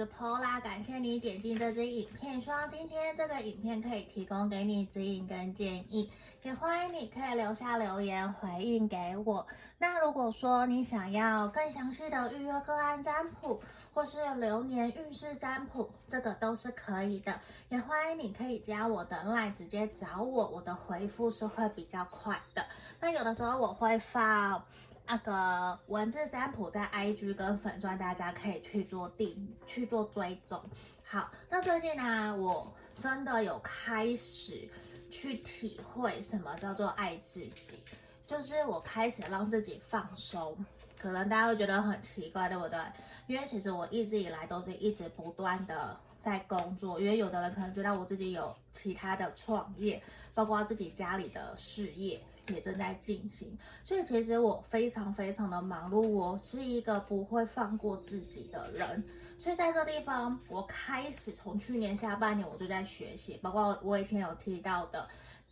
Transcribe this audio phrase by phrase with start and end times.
[0.00, 6.10] 是 Pola，感谢你点进这支影片，希望今天这个影片可以提供给你指引跟建议，
[6.42, 9.46] 也欢迎你可以留下留言回应给我。
[9.76, 13.60] 那如果说你想要更详细的预约个案占卜，
[13.92, 17.38] 或是流年运势占卜，这个都是可以的。
[17.68, 22.64] 也欢迎你可以加我的 LINE 直接找我，我的回复是会比较快的。
[23.00, 24.64] 那有的时候我会放。
[25.10, 30.62] 那个文字占卜在 IG 跟粉钻，大家可以去做定去做追踪。
[31.02, 34.68] 好，那最近呢，我真的有开始
[35.10, 37.80] 去体会什么叫做爱自己，
[38.24, 40.56] 就是我开始让自己放松。
[40.96, 42.78] 可能大家会觉得很奇怪，对不对？
[43.26, 50.00] 因为其实我一直以来都是一直不断的在工作，因为有的人可能知道我自己有其他的创业，
[50.34, 52.22] 包括自己家里的事业。
[52.52, 59.02] 也正在进行，所以其实我非常非常的忙碌，我是一个不会放过自己的人，
[59.38, 65.08] 所以在这地方，我开始从去年下半年我就在学习，包括我以前有提到的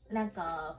[0.08, 0.78] 那个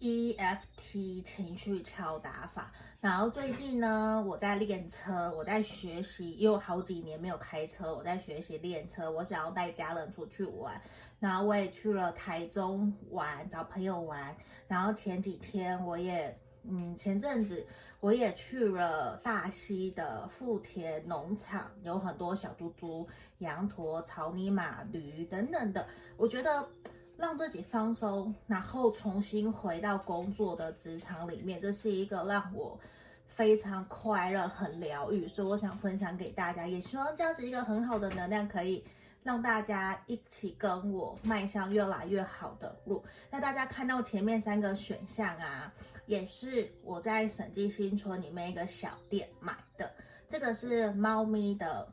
[0.00, 10.80] EFT 情绪敲打法，然后最近呢，我在练车，我在学习，因为我好几年没有开车，我在学习练车，我想要带家人出去玩。
[11.20, 14.36] 然后我也去了台中玩，找朋友玩。
[14.68, 17.66] 然后前几天我也，嗯，前阵子
[18.00, 25.84] 我也去了大溪的富田农场，有很多小猪猪、羊驼、草泥马、驴等等的。
[26.16, 26.68] 我觉得
[27.16, 32.78] 让自己放松，然后重新回到工作的职场里面，这是一个让我
[33.26, 35.26] 非常快乐、很疗愈。
[35.26, 38.84] 所以我想分享给大家，也希望这样子一个很好的能量可以。
[39.22, 43.04] 让大家一起跟我迈向越来越好的路。
[43.30, 45.72] 那大家看到前面三个选项啊，
[46.06, 49.90] 也是我在审计新村里面一个小店买的。
[50.28, 51.86] 这个是猫咪的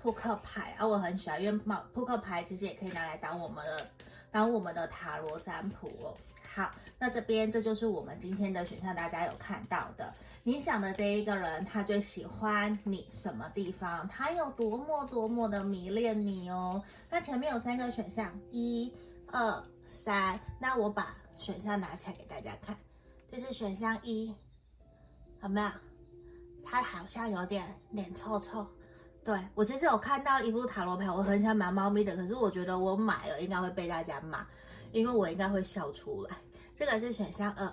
[0.00, 3.90] 扑克牌啊，我很喜欢，因为猫扑克牌其实也可以拿来当我们的
[4.30, 6.16] 当我们的塔罗占卜哦。
[6.54, 10.12] 好，那这边这就是我们今天的选项，大家有看到的。
[10.48, 14.08] 你想的这一个人，他最喜欢你什么地方？
[14.08, 16.82] 他有多么多么的迷恋你哦。
[17.10, 18.90] 那前面有三个选项，一、
[19.30, 20.40] 二、三。
[20.58, 22.74] 那我把选项拿起来给大家看，
[23.30, 24.34] 就是选项一，
[25.42, 25.70] 有没有？
[26.64, 28.66] 他好像有点脸臭臭。
[29.22, 34.46] 对，我其实有看到一副塔罗牌，我很想买猫咪的，可是我觉得我买了应该会被大家骂，
[34.92, 36.38] 因为我应该会笑出来。
[36.74, 37.70] 这个是选项二，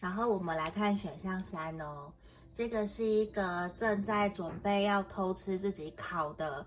[0.00, 2.12] 然后我们来看选项三哦，
[2.54, 6.64] 这个是一个正在准备要偷吃自己烤的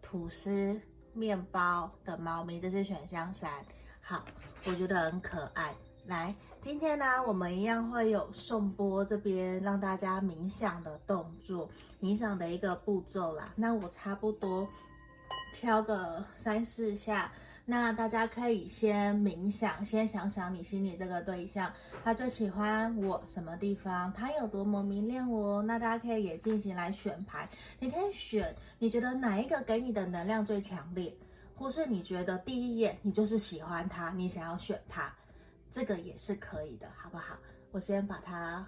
[0.00, 0.80] 吐司
[1.12, 3.50] 面包的猫咪，这是选项三。
[4.00, 4.24] 好，
[4.64, 5.74] 我觉得很可爱。
[6.06, 11.70] 来，今天呢，我们一样会有颂钵这边让大家冥想的动作，
[12.00, 13.52] 冥想的一个步骤啦。
[13.54, 14.68] 那我差不多
[15.52, 17.30] 敲个三四下。
[17.64, 25.62] 那大家可以先冥想，先想想你心里这个对象，他最喜欢我什么地方，他有多么迷恋我。
[25.62, 31.16] 那大家可以也进行来选牌，你可以选你觉得哪一个给你的能量最强烈，
[31.54, 35.14] 或是你觉得第一眼你就是喜欢他，你想要选他，
[35.70, 37.38] 这个也是可以的，好不好？
[37.70, 38.66] 我先把它，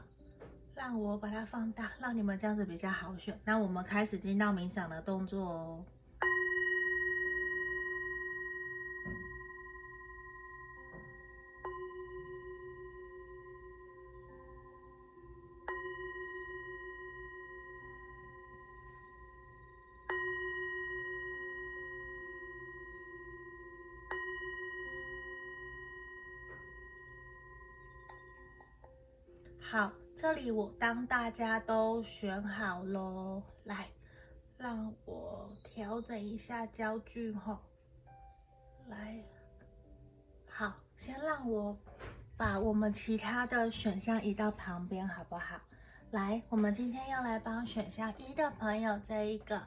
[0.73, 3.39] 让我把它放大，让你们这样子比较好选。
[3.45, 5.85] 那我们开始进到冥想的动作哦。
[30.35, 33.89] 里我当大家都选好喽，来，
[34.59, 37.61] 让我调整一下焦距哈。
[38.89, 39.23] 来，
[40.49, 41.79] 好，先让我
[42.37, 45.61] 把我们其他的选项移到旁边，好不好？
[46.11, 49.63] 来，我们今天要来帮选项一的朋友，这一个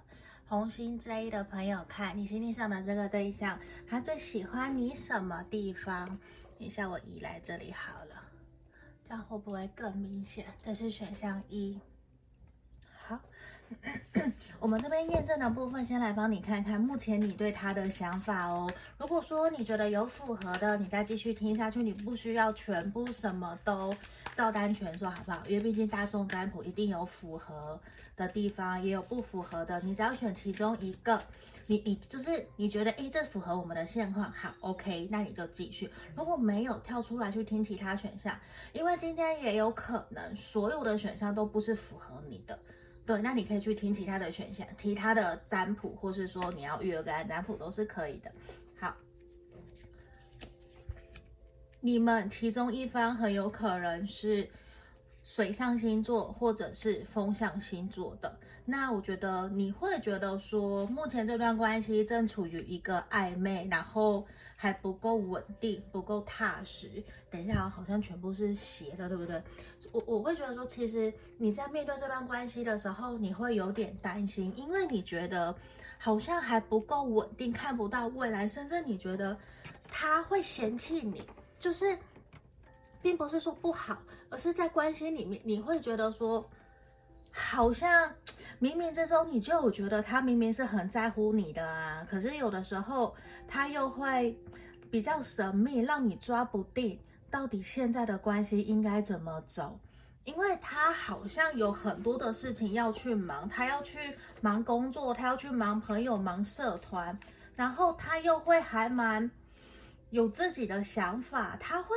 [0.47, 6.05] 红心 J 的朋友看，你心里想的这个对象，他最喜欢你什么地方？
[6.59, 8.26] 等一下，我移来这里好了。
[9.07, 10.45] 这样会不会更明显？
[10.61, 11.79] 这是选项一。
[12.93, 13.21] 好，
[14.59, 18.69] 我们这边验证的部分，先来帮你看看目前你对他的想法哦。
[18.97, 23.93] 如果说你觉得有符合的，你再继续听下去，你不需要全部什么都
[24.33, 25.41] 照单全收，好不好？
[25.47, 27.79] 因为毕竟大众占卜一定有符合
[28.15, 31.21] 的地方，也有不符合的，你只要选其中一个。
[31.69, 35.91] 你你就是你觉得诶，这符合我们的现况，好，OK，那你就继续。
[36.15, 38.33] 如果没有跳出来去听其他选项，
[38.71, 42.57] 因为今天也有可能所有的选项都不是符合你的，
[43.07, 48.29] 对，那你可以去听其他的选项，其他的占卜，或是说你要育儿个案占卜都是可以的。
[48.77, 48.93] 好，
[51.79, 54.49] 你们其中一方很有可能是
[55.23, 58.37] 水象星座或者是风象星座的。
[58.65, 64.27] 那我觉得你会觉得说，目前这段关系正处于一个暧昧，然后
[64.57, 67.03] 还不够稳定，不够踏实。
[67.29, 69.41] 等一下，好像全部是斜的，对不对？
[69.93, 75.55] 我我会觉得说，其实你在面对这段关系的时候，你会有点担心，因为你觉得
[75.99, 79.37] 好像还不够稳定，看不到未来，甚至你觉得
[79.89, 81.23] 他会嫌弃你，
[81.59, 81.97] 就是
[83.01, 83.97] 并不是说不好，
[84.29, 86.49] 而是在关系里面，你会觉得说。
[87.39, 88.11] 好像
[88.59, 93.15] 冥冥之中你就有觉得他明明是很在乎你的啊，可是有的时候
[93.47, 94.35] 他又会
[94.89, 96.99] 比较神秘，让你抓不定
[97.29, 99.79] 到底现在的关系应该怎么走，
[100.23, 103.99] 因为他好像有很多的事情要去忙，他要去
[104.41, 107.19] 忙工作，他要去忙朋友，忙社团，
[107.55, 109.29] 然后他又会还蛮
[110.09, 111.95] 有自己的想法，他会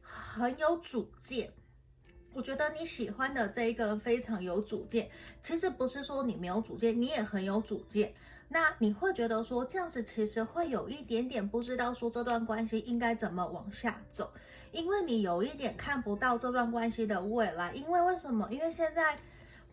[0.00, 1.52] 很有主见。
[2.34, 5.10] 我觉得你喜欢的这一个人非常有主见，
[5.42, 8.14] 其实不是说你没有主见，你也很有主见。
[8.48, 14.30] 那你会觉得说这样子其实会有一点点不知道说这段关系应该怎么往下走，
[14.72, 17.72] 因为你有一点看不到这段关系的未来。
[17.74, 18.48] 因为为什么？
[18.50, 19.16] 因为现在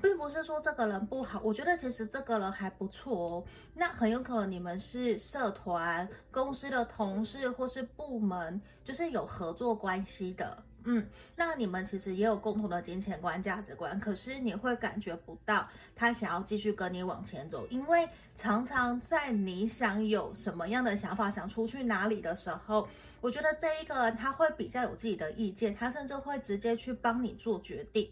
[0.02, 3.44] 并不是说这个人不好，我觉得其实这个人还不错哦。
[3.74, 10.64] 那很有可能你们是社团、公司的同事或是部门，就是有合作关系的。
[10.86, 22.88] 嗯，那你们其实也有共同的金钱观、价值观，可是你会感觉不到他想要继续跟你往前走，因为常常在你想有什么样的想法、想出去哪里的时候，
[23.22, 28.10] 我觉得这一个人他会比较有自己的意见，他甚至会直接去帮你做决定，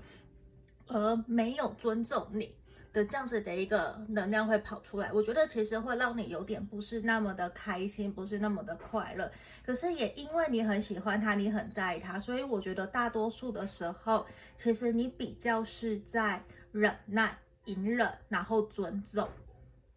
[0.87, 2.53] 而没有尊重你。
[2.94, 9.31] 的这样子的一个能量会跑出来，我觉得其实会让你有点不是那么的开心，不是那么的快乐。
[9.66, 14.25] 可是也因为你很喜欢他，你很在意他，所以我觉得大多数的时候，
[14.56, 19.30] 其实你比较是在忍耐、隐忍，然后尊重。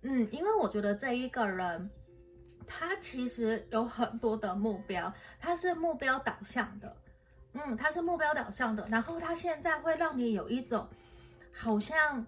[0.02, 1.90] 嗯，因为我觉得这一个人，
[2.66, 6.96] 他其实有很多的目标，他是目标导向的。
[7.54, 10.86] 嗯，他是目标导向的，然后他现在会让你有一种
[11.52, 12.26] 好像。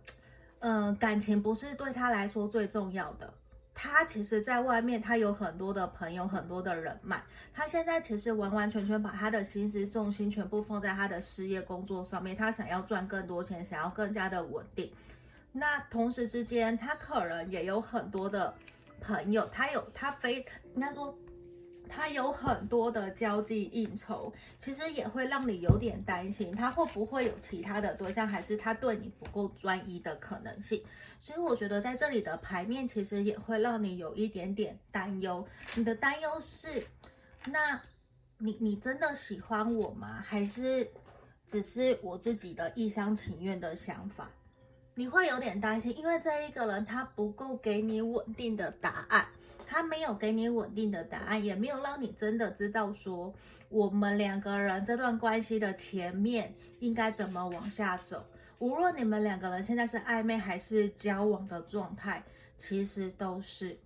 [0.63, 3.35] 嗯、感情不是对他来说最重要的。
[3.75, 7.23] 他其实在外面，他有很多的朋友，很多的人脉。
[7.53, 12.37] 他现在其实完完全全把他的心思重心全部放在他的事业工作上面。
[12.37, 14.93] 他想要赚更多钱，想要更加的稳定。
[15.53, 18.55] 那同时之间，他可能也有很多的
[19.01, 20.45] 朋友，他有他非
[20.75, 21.17] 应该说。
[21.95, 30.83] 他有很多的交际应酬，其实也会让你有点担心，他会不会有其他的对象，还是他对你不够专一的可能性。
[31.19, 35.47] 所以我觉得在这里的牌面，其实也会让你有一点点担忧。
[35.75, 36.83] 你的担忧是，
[37.45, 37.81] 那
[38.39, 40.25] 你你真的喜欢我吗？
[40.27, 40.91] 还是
[41.47, 44.31] 只是我自己的一厢情愿的想法？
[44.95, 49.27] 你会有点担心，因为这一个人他不够给你稳定的答案。
[49.67, 53.33] 他没有给你稳定的答案，也没有让你真的知道说
[53.69, 58.25] 我们两个人这段关系的前面应该怎么往下走。
[58.59, 62.23] 无论你们两个人现在是暧昧还是交往的状态，
[62.57, 63.77] 其实都是，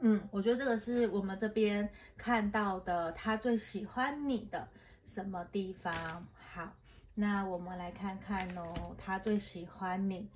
[0.00, 4.68] 嗯，我觉得这个是我们这边看到的，他最喜欢你的
[5.04, 6.24] 什么地方？
[6.34, 6.72] 好，
[7.14, 10.28] 那我们来看看哦，他最喜欢你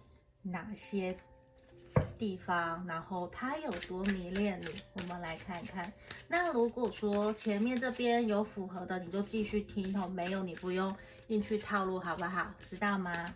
[0.42, 1.16] 哪些？
[2.18, 5.92] 地方，然后他有多迷恋你，我们来看看。
[6.28, 10.96] 那如果说前面这边有符合的，你就继续听哦；没有，你不用
[11.28, 12.54] 硬去套路，好不好？
[12.62, 13.34] 知道吗？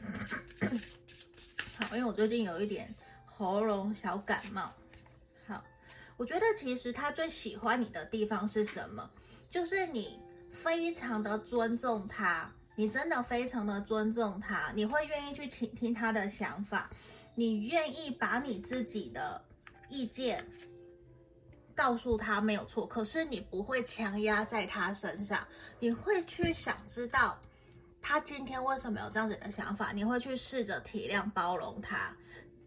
[1.78, 2.94] 好，因为我最近有一点
[3.26, 4.72] 喉咙小感冒。
[5.46, 5.64] 好，
[6.16, 9.10] 我觉得其实他最喜欢你的地方是什么？
[9.50, 10.20] 就是你
[10.52, 12.52] 非常的尊重他。
[12.78, 16.88] 你真的非常的尊重他，你会愿意去倾听他的想法，
[17.34, 19.44] 你愿意把你自己的
[19.88, 20.46] 意见
[21.74, 25.48] 告诉他没有错，可是你不会强压在他身上，
[25.80, 27.40] 你会去想知道
[28.00, 32.16] 他今天为什么有这样子的想法，你会去试着体谅包容他，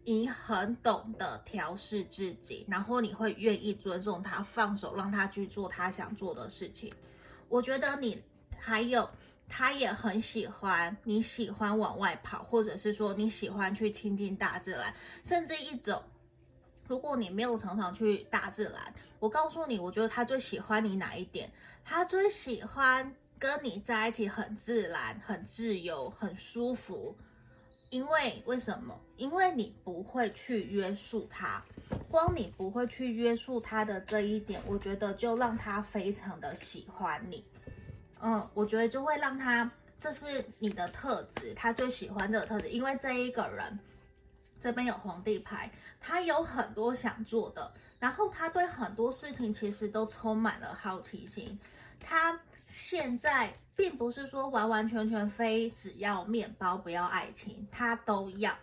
[0.04, 6.92] 你很懂得调试自己，然后你会愿意尊重他，放手让他去做他想做的事情。
[7.48, 8.22] 我觉得你
[8.58, 9.08] 还有。
[9.54, 16.02] 他也很喜欢你喜欢往外跑，或者是说你喜欢去亲近大自然，甚至一种，
[16.88, 21.52] 如果你没有常常去大自然，我告诉你，我觉得他最喜欢你哪一点？
[21.84, 27.14] 他最喜欢跟你在一起很自然、很自由、很舒服。
[27.90, 28.98] 因为为什么？
[29.18, 31.62] 因为你不会去约束他，
[32.08, 37.44] 光你不会去约束他的这一点，我觉得就让他非常的喜欢你。
[38.22, 42.70] 嗯，我觉得就会让他，这是你的特质，他最喜欢这个特质。
[42.70, 43.78] 因为这一个人，
[44.58, 51.60] 这边有皇帝牌，他有很多想做的，然后他对很多事情其实都充满了好奇心，
[52.00, 52.40] 他。
[52.64, 58.56] 现在并不是说完完全全非只要面包不要爱情，他都要。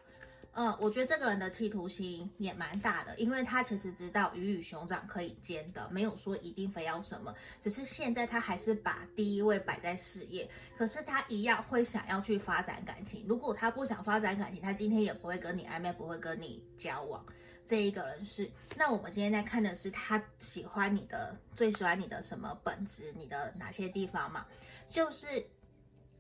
[0.59, 13.23] 嗯，我觉得这个人的企图心也蛮大的，因为他其实知道鱼与熊掌可以兼得，没有说一定非要什么，只是现在他还是把第一位摆在事业，可是他一样会想要去发展感情。
[13.25, 17.25] 如果他不想发展感情，他今天也不会跟你暧昧，不会跟你交往。
[17.65, 24.45] 这一个人是，那我们今天在看的是他喜欢你的，最喜欢你的什么本质，你的哪些地方嘛？
[24.89, 25.47] 就是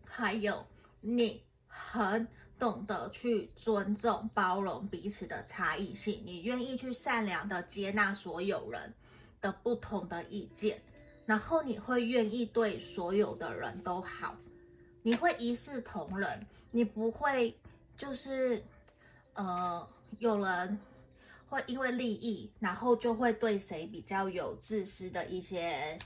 [0.05, 0.65] 还有
[1.01, 2.25] 你很
[2.59, 8.93] 懂得去尊重、包容彼此的差异性，你愿意去善良的接纳所有人
[9.41, 10.81] 的不同的意见，
[11.25, 14.35] 然后你会愿意对所有的人都好，
[15.01, 17.57] 你会一视同仁，你不会
[17.97, 18.61] 就是
[19.33, 19.87] 呃
[20.19, 20.79] 有人。
[21.51, 25.97] 会因为利益，然后就会对谁比较有自私的一些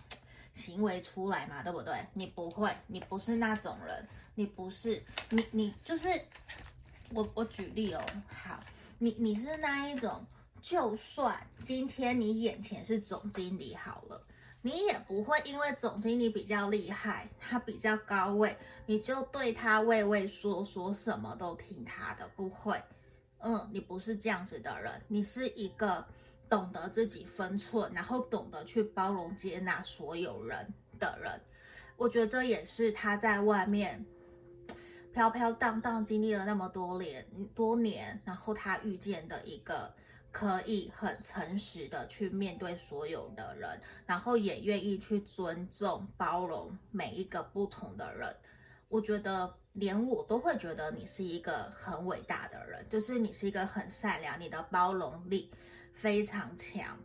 [0.53, 2.07] 行为出来嘛，对不对？
[2.13, 6.07] 你不会，你不是那种人，你不是，你你就是
[7.11, 8.59] 我我举例哦，好，
[8.97, 10.25] 你你是那一种，
[10.61, 14.19] 就算今天你眼前是总经理好了，
[14.61, 22.81] 你也不会因为总经理比较厉害，他比较高位，你就对他畏畏缩缩，什么都听他的，不会。
[23.45, 26.03] 嗯，你不是这样子的人，你是一个
[26.49, 31.41] 懂得自己分寸，然后懂得去包容接纳所有人的人。
[31.97, 34.03] 我觉得这也是他在外面
[35.13, 39.93] 飘飘荡荡经历了那么多年多年，然后他遇见的一个
[40.31, 48.35] 可以很诚实的去面对所有的人，然后也愿意去尊重包容每一个不同的人。
[48.89, 49.53] 我觉得。
[49.73, 55.49] 连我都会觉得你是一个很伟大的人，就是你是一个很善良，你的包容力
[55.95, 56.99] 非常强。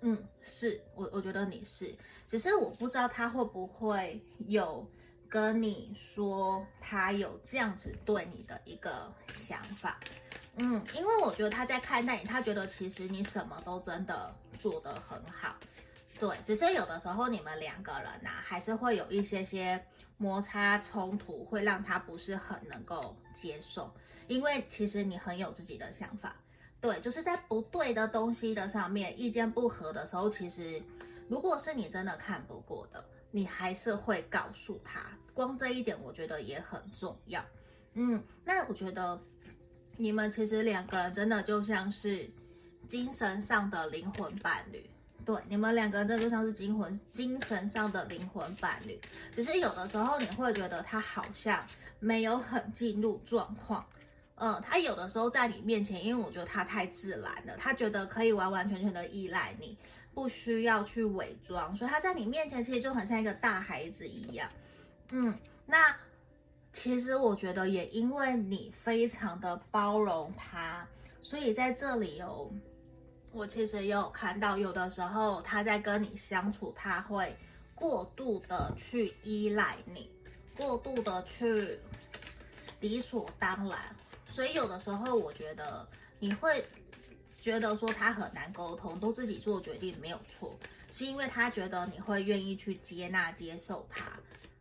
[0.00, 1.92] 嗯，是我，我觉得你是，
[2.28, 4.88] 只是我不知道他会不会有
[5.32, 9.98] 跟你说他有这样子对你的一个想法。
[10.56, 15.56] 嗯，因为我觉得他在看待你，他觉得其实你什么都真的做得很好。
[16.20, 19.82] 对，只是有的时候你们两个人呐、还是会有一些些。
[20.18, 23.92] 摩擦冲突会让他不是很能够接受，
[24.28, 26.36] 因为其实你很有自己的想法，
[26.80, 30.80] 对，就是在不对的东西的上面，意见不合的时候，其实
[31.26, 35.00] 如果是你真的看不过的，你还是会告诉他，
[35.34, 37.44] 光这一点我觉得也很重要。
[37.94, 39.20] 嗯，那我觉得
[39.96, 42.30] 你们其实两个人真的就像是
[42.86, 44.88] 精神上的灵魂伴侣。
[45.24, 49.00] 对，你们两个人这就像是精魂、精神上的灵魂伴侣，
[49.32, 51.64] 只是有的时候你会觉得他好像
[52.00, 53.86] 没有很进入状况，
[54.34, 59.78] 嗯，他有的时候在你面前，因为我觉得他太自然了，他觉得可以完完全全的依赖你，
[60.14, 64.48] 不需要去伪装，所以他在你面前其实就很像一个大孩子一样，
[65.10, 65.96] 嗯，那
[66.72, 70.86] 其实我觉得也因为你非常的包容他，
[71.20, 72.52] 所以在这里有。
[73.34, 77.34] 我其实也有看到，有的时候他在跟你相处，他会
[77.74, 80.10] 过度的去依赖你，
[80.54, 81.78] 过度的去
[82.80, 83.78] 理所当然，
[84.26, 85.88] 所以有的时候我觉得
[86.18, 86.62] 你会
[87.42, 90.56] 觉得说他很难沟通，都自己做决定没有错，
[90.92, 94.12] 是因为他觉得你会愿意去接纳、接受他，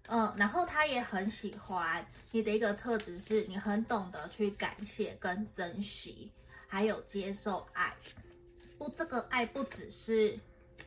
[0.08, 6.32] 嗯，然后他也很喜欢你的一个特质是，你很懂得去感谢跟珍惜，
[6.66, 7.94] 还有接受爱。
[8.80, 10.40] 不，这个爱不只是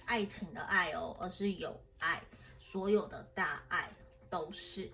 [0.04, 2.20] 爱情的爱哦，而是有爱，
[2.58, 3.88] 所有的大爱
[4.28, 4.90] 都是。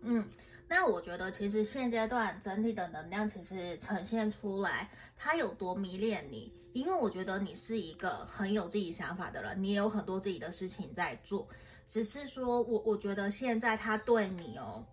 [0.00, 0.26] 嗯，
[0.68, 11.48] 那我觉得其实现阶段整体的能量其实呈现出来，他有多迷恋你，因为我觉得你是一个很有自己想法的人，你也有很多自己的事情在做，
[11.88, 14.84] 只是说我我觉得现在他对你哦，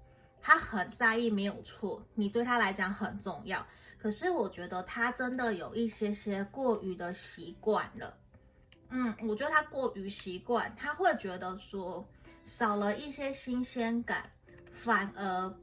[0.41, 3.67] 他很在意，没有错，你对他来讲很重要。
[3.97, 8.17] 可是我觉得他真的有一些些过于的习惯了，
[8.89, 12.07] 嗯，我觉得他过于习惯，他会觉得说
[12.45, 14.29] 少了一些新鲜感，
[14.71, 15.53] 反而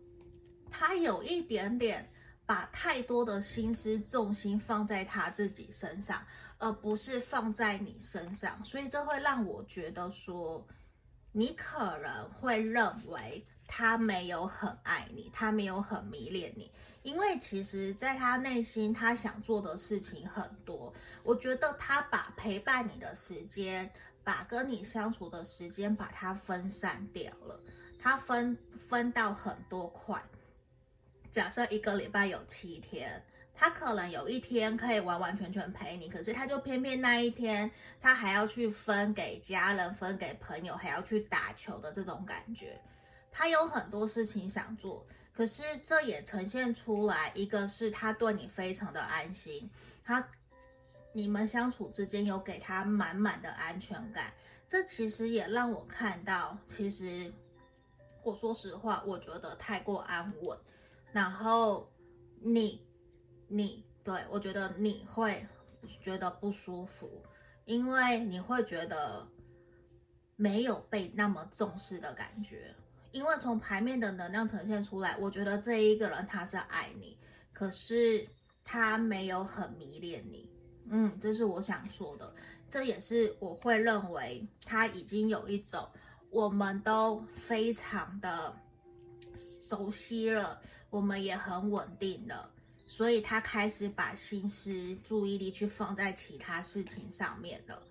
[0.72, 2.10] 他有一点点
[2.46, 6.26] 把太多的心思重心放在他自己身上，
[6.58, 10.66] 而不是放在你身上，所以这会让我觉得说
[11.30, 16.70] 你可能会认为他没有很爱你，他没有很迷恋你，
[17.02, 20.92] 因为其实在他内心，他想做的事情很多。
[21.22, 23.90] 我觉得他把陪伴你的时间，
[24.24, 27.58] 把跟你相处的时间，把它分散掉了，
[27.98, 30.22] 他分分到很多块。
[31.32, 33.20] 假设一个礼拜有七天。
[33.54, 37.70] 他可能有一天可以完完全全陪你，可是他就偏偏那一天
[38.00, 42.80] 他还要去分给家人、分给朋友，还要去打球的这种感觉。
[43.30, 49.70] 他有很多事情想做，可是这也呈现出来，一个是他对你非常的安心，
[50.02, 50.26] 他
[51.12, 54.32] 你们相处之间有给他满满的安全感。
[54.66, 57.32] 这其实也让我看到，其实
[58.24, 60.58] 我说实话，我觉得太过安稳，
[61.12, 61.92] 然后
[62.40, 62.80] 你。
[63.54, 65.46] 你对，我觉得你会
[66.00, 67.22] 觉得不舒服，
[67.66, 69.28] 因为你会觉得
[70.36, 72.74] 没有被那么重视的感觉。
[73.10, 77.14] 因为从牌面的能量呈现出来，我觉得这一个人他是爱你，
[77.52, 78.26] 可是
[78.64, 80.48] 他没有很迷恋你。
[80.86, 82.34] 嗯，这是我想说的，
[82.70, 85.86] 这也是我会认为他已经有一种
[86.30, 88.56] 我们都非常的
[89.36, 90.58] 熟悉了，
[90.92, 92.50] 我们也很稳定了。
[92.86, 97.82] 所以他开始把心思、注意力去放在其他事情上面了。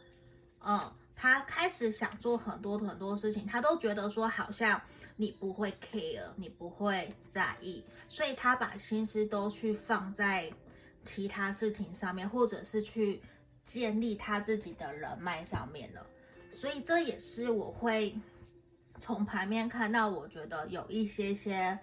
[0.64, 4.80] 嗯，他开始想做很多很多事情，他都觉得说好像
[5.16, 10.54] 你不会 care，你不会在意，所以他把心思都去放在
[11.04, 13.24] 其他事情上面，或者是去
[13.64, 16.06] 建立他自己的人脉上面了。
[16.52, 18.16] 所以这也是我会
[19.00, 21.80] 从牌面看到，我觉得有一些些。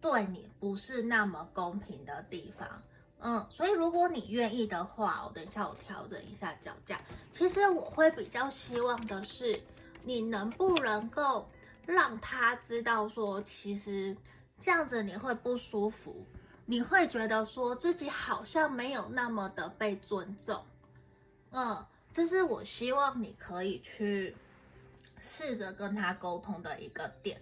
[0.00, 2.82] 对你不是那么公平的地方，
[3.18, 7.00] 嗯，所以如果你愿意的话，我等一下我调整一下脚架。
[7.32, 9.60] 其实我会比较希望的是，
[10.04, 11.50] 你能不能够
[11.84, 14.16] 让他知道说，其实
[14.60, 16.24] 这样子你会不舒服，
[16.64, 20.64] 你会觉得说自己好像没有那么的被尊重，
[21.50, 24.36] 嗯，这是我希望你可以去
[25.18, 27.40] 试着跟他沟通的一个点，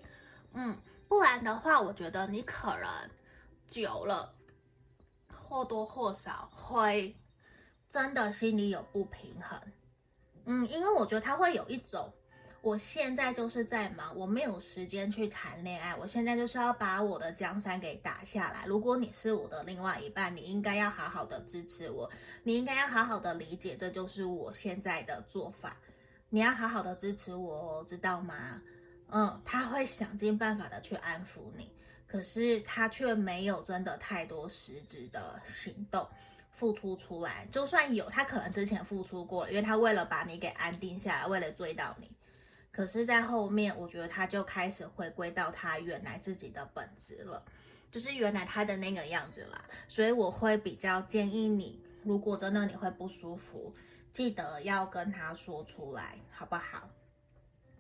[0.54, 0.74] 嗯。
[1.08, 2.86] 不然的话，我觉得你可能
[3.68, 4.34] 久了，
[5.28, 7.16] 或多或少会
[7.88, 9.60] 真的心里有不平衡。
[10.44, 12.12] 嗯，因为我觉得他会有一种，
[12.60, 18.64] 我现在就是在忙，我没有时间去谈恋爱，我现在就是要把我的江山给打下来。
[18.66, 22.10] 如果你是我的另外一半，你应该要好好的支持我，
[22.42, 25.76] 你应该要好好的理解，这就是我现在的做法。
[26.28, 28.60] 你要好好的支持我，知道吗？
[29.08, 31.70] 嗯，他会想尽办法的去安抚你，
[32.06, 36.08] 可是他却没有真的太多实质的行动
[36.50, 37.46] 付出出来。
[37.52, 42.10] 就算有，他可能之前付出过了，因为他为了把你给安定下来，为了追到你。
[42.72, 47.42] 可是，在后面，我觉得他就开始回归到他原来自己的本质了，
[47.90, 49.64] 就是原来他的那个样子啦。
[49.88, 53.72] 所以，我会比较建议你，如果真的你会不舒服，
[54.12, 56.90] 记得要跟他说出来，好不好？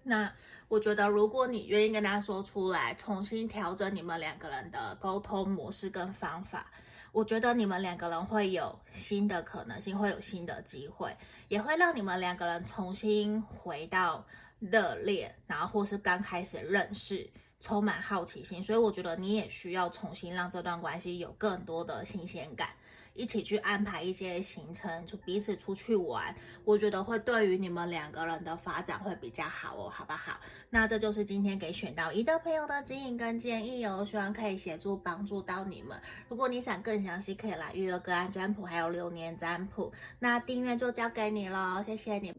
[0.08, 0.32] 那
[0.68, 6.70] 我觉得，如果你愿意跟他说出来，重新调整你们两个人的沟通模式跟方法，
[7.10, 11.16] 我觉得你们两个人会有新的可能性，会有新的机会，
[11.48, 14.24] 也会让你们两个人重新回到
[14.60, 18.62] 热恋，然后或是刚开始认识，充满好奇心。
[18.62, 22.68] 所以我觉得你也需要重新让这段关系有更多的新鲜感。
[23.16, 30.38] 一起去安排一些行程，就彼此出去玩，我觉得会对于你们两个人的发展会比较好哦，好不好？
[30.70, 36.00] 那这就是今天给选到一的朋友的指引跟建议哦，希望可以协助帮助到你们。
[36.28, 39.92] 如果你想更详细，可以来预约个案占卜，还有流年占卜。
[40.18, 42.34] 那订阅就交给你喽，谢谢你。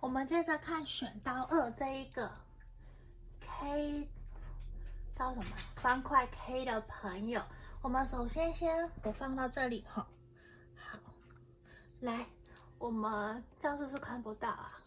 [0.00, 2.30] 我们接着看选到二这一个
[3.40, 4.08] K，
[5.18, 5.46] 叫什么？
[5.76, 7.42] 方块 K 的朋友。
[7.80, 10.04] 我们首先先我放到这里哈，
[10.74, 10.98] 好，
[12.00, 12.26] 来，
[12.76, 14.78] 我们这样子是看不到啊，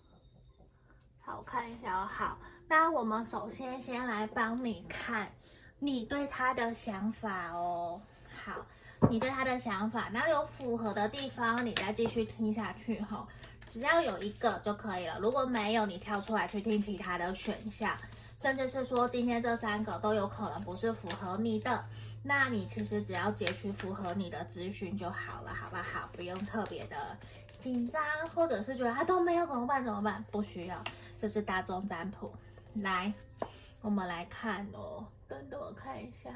[1.21, 5.31] 好，看一下哦，好，那我们首先先来帮你看
[5.79, 8.01] 你对他的想法哦，
[8.45, 8.65] 好，
[9.09, 13.25] 你对他的想法，然后有符合的地方，你再继续听下去哈，
[13.67, 17.97] 只要有一个就可以了，如果没有，你跳出来去听其他的选项。
[18.41, 21.85] 甚至是说，今天这三个都有可能不是符合你的，
[22.23, 26.09] 那你其实只要截取符合你的资讯就好了，好不好？
[26.11, 27.15] 不用特别的
[27.59, 28.01] 紧张，
[28.33, 29.85] 或者是觉得啊都没有怎么办？
[29.85, 30.25] 怎么办？
[30.31, 30.83] 不需要，
[31.19, 32.33] 这是大众占卜。
[32.73, 33.13] 来，
[33.81, 36.31] 我们来看哦，等等我看一下，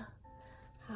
[0.85, 0.93] 好。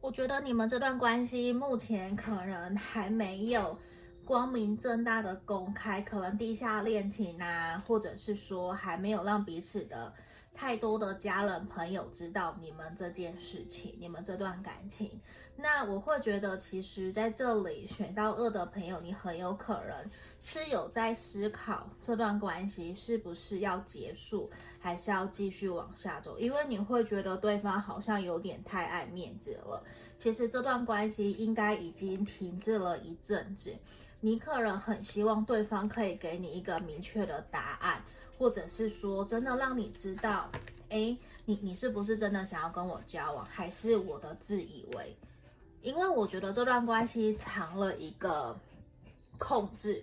[0.00, 3.78] 我觉得你们这段关系目前可能还没有
[4.24, 10.12] 光明正大的公开，可能地下恋情啊，或者是说还没有让彼此的
[10.54, 15.20] 太多的家人朋友知道你们这件事情，你们这段感情。
[15.56, 20.10] 那我会觉得，其实在这里选到二的朋友，你很有可能
[20.40, 29.84] 是有在思考这段关系是不是要结束，还是要继续往下走，因为你会觉得对方好像有点太爱面子了。
[30.16, 33.76] 其实这段关系应该已经停滞了一阵子，
[34.24, 38.02] 你可能很希望对方可以给你一个明确的答案，
[38.38, 40.50] 或者是说真的让你知道，
[40.88, 45.14] 诶，你你是不是真的想要跟我交往，还是我的自以为？
[45.82, 48.58] 因为我觉得这段关系藏了一个
[49.36, 50.02] 控制，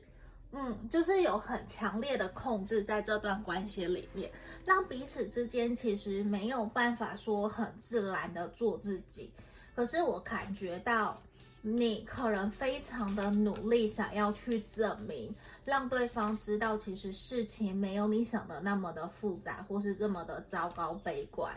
[0.51, 4.31] 嗯，就是有很强烈的控制在这段关系里面，
[4.65, 9.31] 让彼此之间其实没有办法说很自然的做自己。
[9.75, 11.19] 可是我感觉到
[11.61, 21.53] 你可能非常的努力，想要去证明，让对方知道其实事情没有你想的那么的复杂，或是这么的糟糕悲观。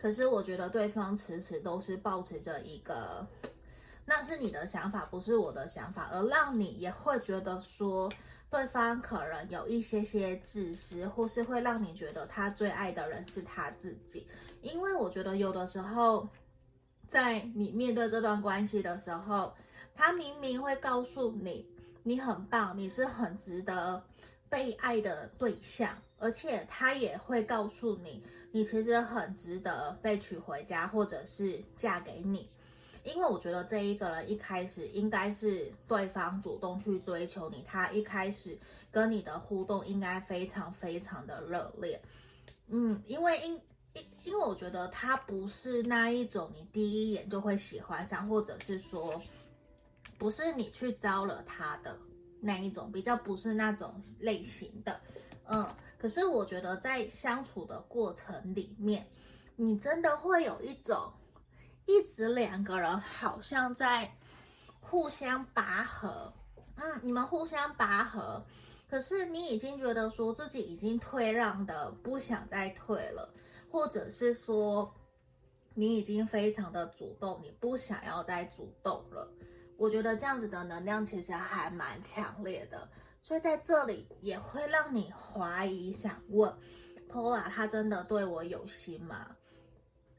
[0.00, 3.26] 可是我觉得对方迟迟都是保持着一个。
[4.06, 8.12] 那是你的想法，不是我的想法，而让你也会觉得说，
[8.50, 14.26] 对方可能有一些些自私，或是会让你觉得他最爱的人是他自己。
[14.60, 16.28] 因为我觉得有的时候，
[17.06, 19.54] 在你面对这段关系的时候，
[19.94, 21.66] 他明明会告诉你，
[22.02, 24.02] 你很棒，你是很值得
[24.48, 32.48] 被爱的对象，而且他也会告诉你，你其实很值得被娶回家，或者是嫁给你。
[33.04, 38.58] 因为我觉得这一个人一开始应该是对方主动去追求你，他一开始
[38.90, 42.00] 跟你的互动应该非常非常的热烈，
[42.68, 43.60] 嗯，因为因
[43.94, 49.20] 因因为我觉得他不是那一种你第一眼就会喜欢上，或者是说
[50.18, 51.98] 不是你去招了他的
[52.40, 55.00] 那一种，比较不是那种类型的，
[55.46, 59.06] 嗯，可是我觉得在相处的过程里面，
[59.56, 61.12] 你真的会有一种。
[61.86, 64.10] 一直两个人好像在
[64.80, 66.32] 互相拔河，
[66.76, 68.42] 嗯，你们互相拔河，
[68.88, 73.28] 可是你已经觉得说自己已经退让的不想再退了，
[73.74, 74.94] 或者是说
[75.74, 79.28] 你已经非常的主动，你不想要再主动了。
[79.76, 82.88] 我觉得这样子的能量其实还蛮强烈的，
[83.20, 86.56] 所以在这里也会让你怀疑，想问
[87.10, 89.34] ，Pola 他真的对我有心吗？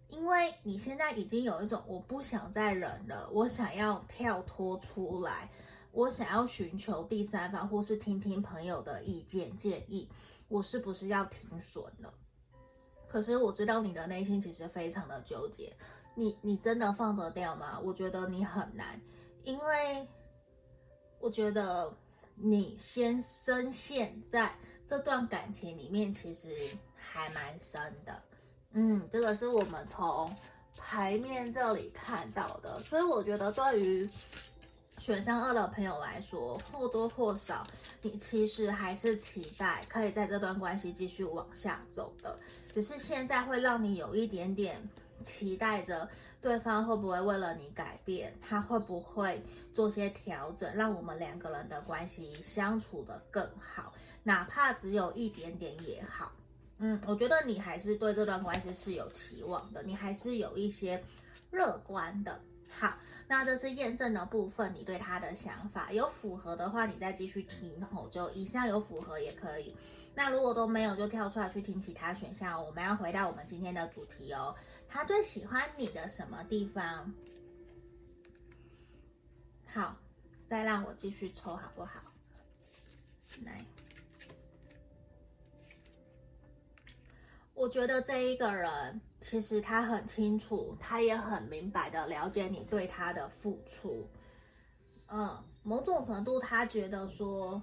[0.09, 5.49] 因为你现在已经有一种我不想再忍了，我想要跳脱出来，
[5.93, 10.09] 我想要寻求第三方，或是听听朋友的意见建议，
[10.49, 12.13] 我是不是要停损了？
[13.07, 15.75] 可是我知道你的内心其实非常的纠结，
[16.15, 17.79] 你你真的放得掉吗？
[17.83, 18.99] 我觉得你很难，
[19.43, 20.07] 因为
[21.19, 21.91] 我觉得
[22.35, 24.53] 你先深陷在
[24.85, 26.49] 这段感情里面，其实
[26.95, 28.21] 还蛮深的。
[28.71, 30.29] 嗯，这个是我们从
[30.77, 34.09] 牌面这里看到的，所以我觉得对于
[34.97, 37.65] 选项二的朋友来说，或多或少
[38.01, 42.39] 你其实还是期待可以在这段关系继续往下走的，
[42.73, 44.89] 只是现在会让你有一点点
[45.23, 46.10] 期待着
[46.41, 56.31] 对方会不会为了你改变，他会不会做些调整，让我们两个人的关系相处得更好，哪怕只有一点点也好。
[56.77, 61.03] 嗯，我觉得你还是对这段关系是有期望的，你还是有一些
[61.51, 62.41] 乐观的。
[62.69, 69.75] 好，那这是验证的部分，你对他的想法有符合的话，你再继续听吼，就以上有符合也可以。
[70.13, 72.63] 那如果都没有，就跳出来去听其他选项。
[72.63, 74.55] 我们要回到我们今天的主题哦，
[74.88, 77.13] 他最喜欢你的什么地方？
[79.73, 79.97] 好，
[80.47, 82.01] 再让我继续抽好不好？
[83.43, 83.65] 来。
[87.55, 94.07] 我觉得这一个人其实他很清楚，他也很明白的了解你对他的付出。
[95.07, 97.61] 嗯，某种程度他觉得说，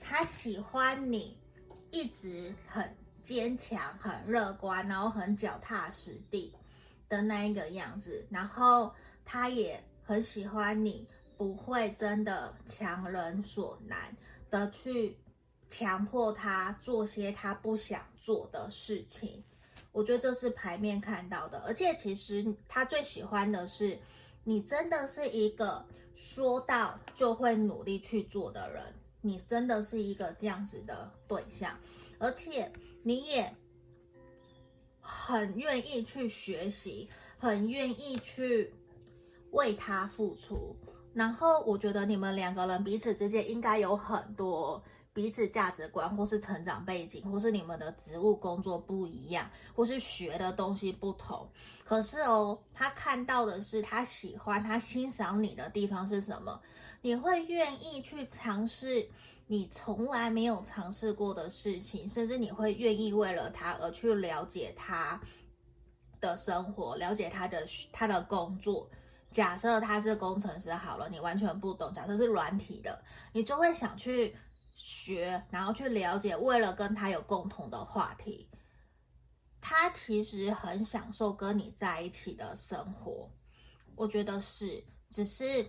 [0.00, 1.38] 他喜欢你
[1.90, 6.54] 一直很坚强、很乐观，然后很脚踏实地
[7.08, 8.26] 的那一个样子。
[8.30, 8.90] 然后
[9.24, 14.16] 他也很喜欢你不会真的强人所难
[14.50, 15.18] 的去。
[15.76, 19.42] 强迫他做些他不想做的事情，
[19.90, 21.58] 我觉得这是牌面看到的。
[21.66, 23.98] 而且其实他最喜欢的是，
[24.44, 25.84] 你真的是一个
[26.14, 31.76] 说到就会努力去做的人，你真的是一个这样子的对象，
[32.20, 32.70] 而且
[33.02, 33.52] 你也
[35.00, 38.72] 很愿意去学习，很愿意去
[39.50, 40.76] 为他付出。
[41.12, 44.80] 然后我觉得你们两个人彼此之间应该有很多
[45.14, 51.48] 彼此价值观，或是成长背景，或是你们的职务工作不一样，或是学的东西不同。
[51.84, 56.60] 可是哦，他看到的是他喜欢、他欣赏你的地方是什么？
[57.00, 59.08] 你会愿意去尝试
[59.46, 65.20] 你从来没有尝试过的事情，甚至你会愿意为了他而去了解他
[66.20, 68.90] 的生活，了解他的他的工作。
[69.30, 71.92] 假设他是工程师好了，你完全不懂。
[71.92, 74.34] 假设是软体的，你就会想去
[74.74, 78.48] 学，然后去了解，为了跟他有共同的话题。
[79.60, 83.30] 他其实很享受跟你在一起的生活，
[83.96, 85.66] 我觉得是，只是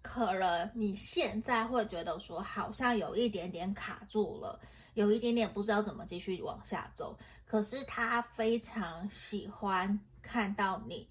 [0.00, 4.58] 可能你现在会觉得说，好像有一点点卡住了，
[4.94, 7.18] 有一点点不知道怎么继续往下走。
[7.44, 11.08] 可是他非常喜欢看到你。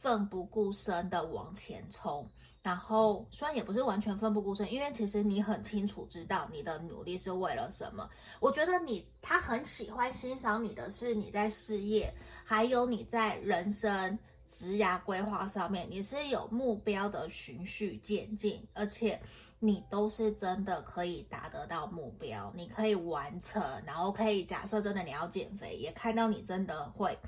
[0.00, 2.30] 奋不顾身的往前冲，
[2.62, 8.08] 然后虽然也不是完全奋不顾身，因为其实你很清楚知道你的努力是为了什么。
[8.40, 12.12] 我觉得你他很喜欢欣赏你的是你在事业，
[12.44, 14.18] 还有你在人生
[14.48, 19.20] 职涯规划上面，你是有目标的循序渐进，而且
[19.60, 27.18] 你都是真的可以达得到目标，你可以完成，然后可以假设真的你要减肥，也看到你真的会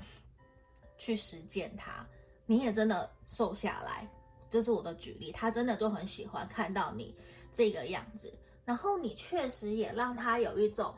[0.97, 2.05] 去实践它。
[2.45, 4.09] 你也真的瘦下来，
[4.51, 5.31] 这是我的举例。
[5.31, 7.15] 他真的就很喜欢看到你
[7.51, 8.31] 这个样子，
[8.65, 10.93] 然后你确实也让他有一种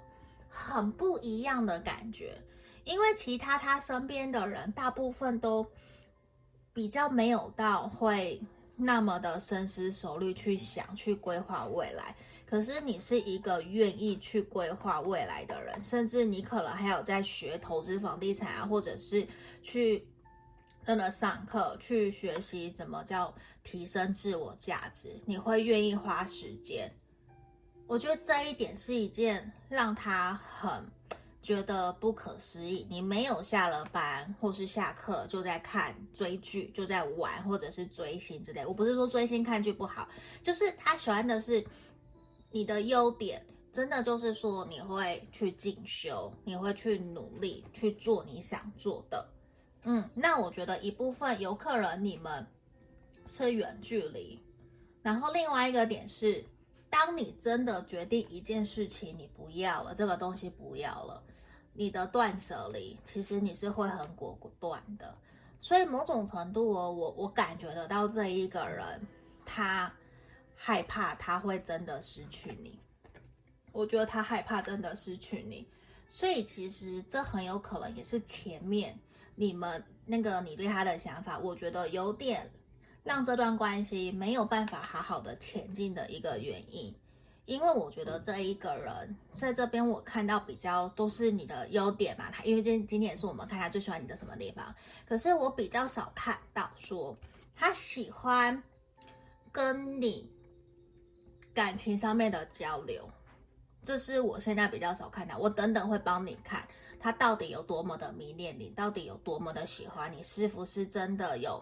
[0.50, 2.42] 很不一样的感觉。
[2.84, 5.66] 因为其他他身边的人大部分都
[6.74, 8.42] 比较没有到会
[8.76, 19.26] 那么的深思熟虑去想去规划未来，可是你是一个愿意去规划未来的人，甚至你可能还有在学投资房地产啊，或者是
[19.62, 20.06] 去。
[20.86, 26.94] 真的上课去学习怎么叫提升自我价值，你会愿意花时间。
[27.88, 30.84] 我觉得这一点是一件让他很
[31.42, 32.88] 觉得不可思议。
[32.90, 38.66] 你没有下了班或是下课就在看追剧，就在玩或者是追星之类。
[38.66, 40.08] 我不是说追星看剧不好，
[40.42, 41.64] 就是他喜欢的是
[42.52, 49.33] 你的优点，真的就是说你会去进修，你会去努力去做你想做的。
[49.86, 52.48] 嗯，那我觉得一部分有可能你们
[53.26, 54.42] 是远距离，
[55.02, 56.46] 然后另外一个点是，
[56.90, 61.22] 当你真的决定一件事情你不要了，这个东西不要了，
[61.74, 65.18] 你的断舍离其实你是会很果断的，
[65.60, 69.06] 所以某种程度哦，我我感觉得到这一个人
[69.46, 69.94] 他
[70.56, 72.80] 害怕他会真的失去你，
[73.74, 75.68] 我觉得他害怕真的失去你，
[76.08, 78.98] 所以其实这很有可能也是前面。
[79.36, 82.52] 你们那个你对他的想法，我觉得有点
[83.04, 86.96] 让这段关系没有办法好好的前进的一个原因，
[87.46, 94.76] 因为我觉得这一个人在这边我看到比较都是你的优点嘛，他因为今今天也是我们看他最喜欢你的什么地方，
[95.08, 97.18] 可是我比较少看到说
[97.56, 98.64] 他喜欢
[99.52, 100.32] 跟你
[101.54, 103.10] 感情上面的交流，
[103.82, 106.68] 这是我现在比较少看到，我等等会帮你看。
[107.04, 111.62] 他到底有多么的迷恋你，到底有多么的喜欢你，是不是真的有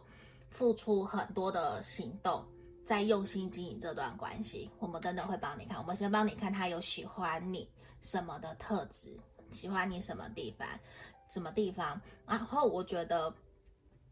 [0.52, 2.46] 付出很多的行动，
[2.86, 4.70] 在用心经营这段关系？
[4.78, 7.68] 我们等等会帮你看，我们先帮你看他有喜欢你
[8.02, 9.18] 什么的特质，
[9.50, 10.68] 喜欢你什么地方，
[11.28, 13.34] 什么地方，然后我觉得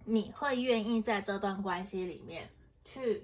[0.06, 2.50] 你会愿意在这段关系里面
[2.84, 3.24] 去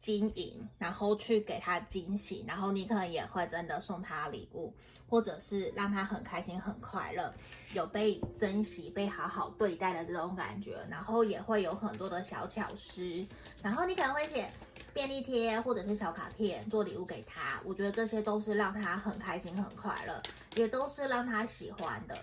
[0.00, 4.74] 经营，然后去给他惊喜，然后你可能也会真的送他礼物。
[5.10, 7.34] 或者是让他很开心、很快乐，
[7.74, 13.26] 有被珍惜、被好好对待的这种感觉，然后也会有很多的小巧思，
[13.60, 14.48] 然后你可能会写
[14.94, 17.60] 便利贴或者是小卡片做礼物给他。
[17.64, 20.22] 我觉得这些都是让他很开心、很快乐，
[20.54, 22.16] 也都是让他喜欢的。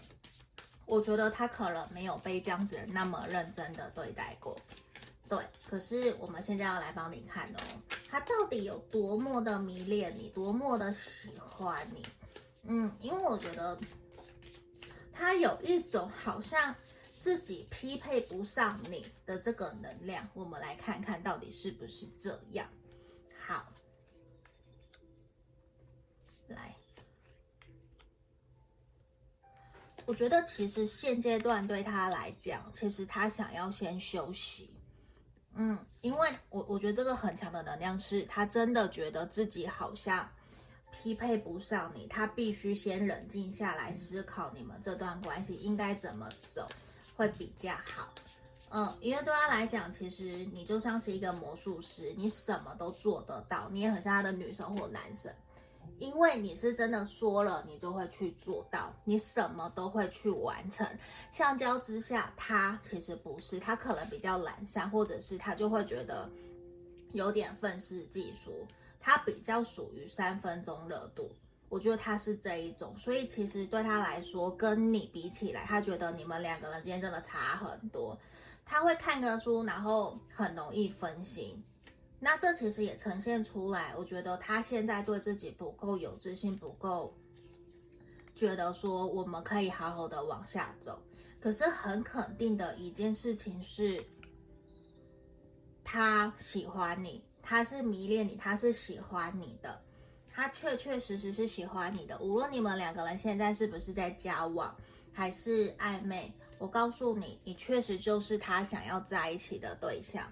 [0.85, 4.55] 我觉得他可能没有被这样子那么认真的对待过，
[5.27, 5.37] 对。
[5.69, 7.59] 可是我们现在要来帮你看哦，
[8.09, 12.01] 他到底有多么的迷恋你，多么的喜欢你。
[12.69, 13.79] 嗯，因为我觉得
[15.13, 16.75] 他有一种好像
[17.13, 22.67] 自己匹配不上你的这个能量，我们来看看到底是不是这样。
[23.39, 23.71] 好，
[26.49, 26.75] 来，
[30.05, 34.75] 我觉得其实现阶段对他来讲，其实他想要先休息。
[35.53, 40.29] 嗯，因为我我觉得这个很强的能量是他真的觉得自己好像。
[41.01, 46.67] 匹配不上你，他必须先冷静下来思考你们这段关系应该怎么走
[47.15, 48.09] 会比较好。
[48.69, 55.33] 嗯，因为对他来讲，其实你就像是一个魔术师，你什么都做得到，你也很像他的女神或男神，
[55.99, 60.85] 因为你是真的说了，你就会去做到，你什么都会去完成。
[61.31, 66.29] 相较之下，他其实不是，他可能比较懒散，或者是他就会觉得
[67.13, 68.67] 有点愤世嫉俗，
[69.07, 71.31] 他比较属于三分钟热度。
[71.69, 78.19] 我觉得他是这一种，所以其实对他来说，跟你比起来，他觉得你们两个人之间真的差很多。
[78.65, 81.63] 他会看个书，然后很容易分心。
[82.19, 87.13] 那这其实也呈现出来，我觉得他现在对自己不够有自信，不够
[88.35, 91.01] 觉得说我们可以好好的往下走。
[91.39, 94.03] 可是很肯定的一件事情是，
[95.85, 99.81] 他喜欢你，他是迷恋你，他是喜欢你的。
[100.29, 104.75] 他确确实实是喜欢你的，无论你们两个人现在是不是在交往，
[105.13, 110.29] 还是暧昧，我告诉你，你确实就是他想要在一起的对象。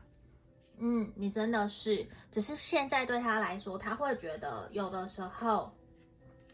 [0.77, 5.73] 嗯，你真的是，只是现在对他来说，他会觉得有的时候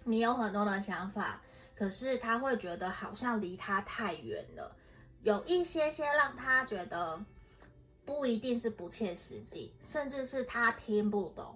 [0.03, 1.41] 你有很多的想法，
[1.75, 4.75] 可是他会觉得好像离他太远了，
[5.23, 7.19] 有一些些让他觉得
[8.11, 11.55] 不一定是不切实际，甚至是他听不懂。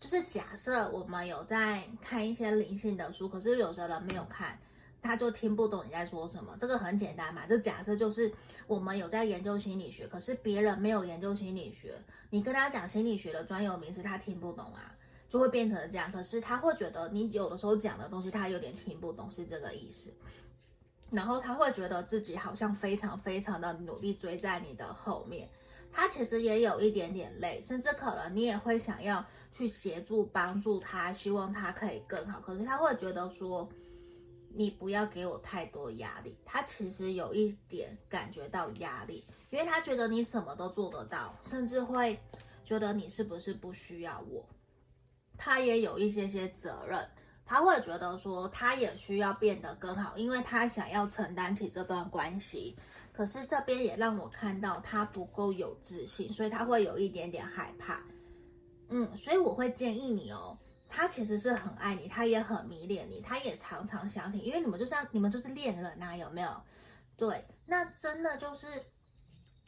[0.00, 4.58] 就是假设我们有在看一些灵性的书，可是有的人没有看，
[5.02, 6.56] 他就听不懂你在说什么。
[6.58, 8.32] 这个很简单嘛，这假设就是
[8.66, 14.96] 我们有在研究心理学，可是别人没有研究心理学，你跟他讲心理学的专有名词，他听不懂啊，
[15.28, 16.10] 就会变成这样。
[16.10, 20.10] 可是他会觉得你有的时候讲的东西，他有点听不懂，是这个意思。
[21.10, 25.46] 然后他会觉得自己好像非常非常的努力追在你的后面，
[25.92, 29.24] 他其实也有一点点累，甚至可能你也会想要。
[29.54, 32.40] 去协助帮助他，希望他可以更好。
[32.40, 33.68] 可是他会觉得说，
[34.48, 36.34] 你不要给我太多压力。
[36.42, 42.18] 他其实有一点感觉到压力，因为他觉得你什么都做得到，甚至会
[42.64, 44.48] 觉得你是不是不需要我。
[45.36, 47.06] 他也有一些些责任，
[47.44, 52.74] 他会觉得说，他也需要变得更好，因为他想要承担起这段关系。
[53.12, 58.02] 可是这边也让我看到他不够有自信，所以他会有一点点害怕。
[58.88, 66.62] 嗯，所以我会建议你哦，他其实是很爱你，他也很迷恋你，他也常常相信，因为你们就像你们就是恋人呐、啊，有没有？
[67.14, 68.66] 对，那真的就是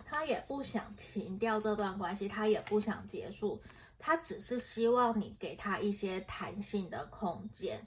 [0.05, 3.61] 他也不想停掉这段关系，他也不想结束，
[3.99, 7.87] 他只是希望你给他一些弹性的空间，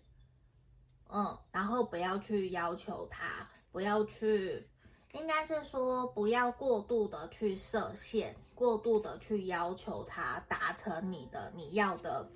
[1.10, 4.70] 嗯，然后不要去要求他，不要去。
[5.14, 12.30] 应该是说，不要过度的去设限，过度的去要求他达成你的你要的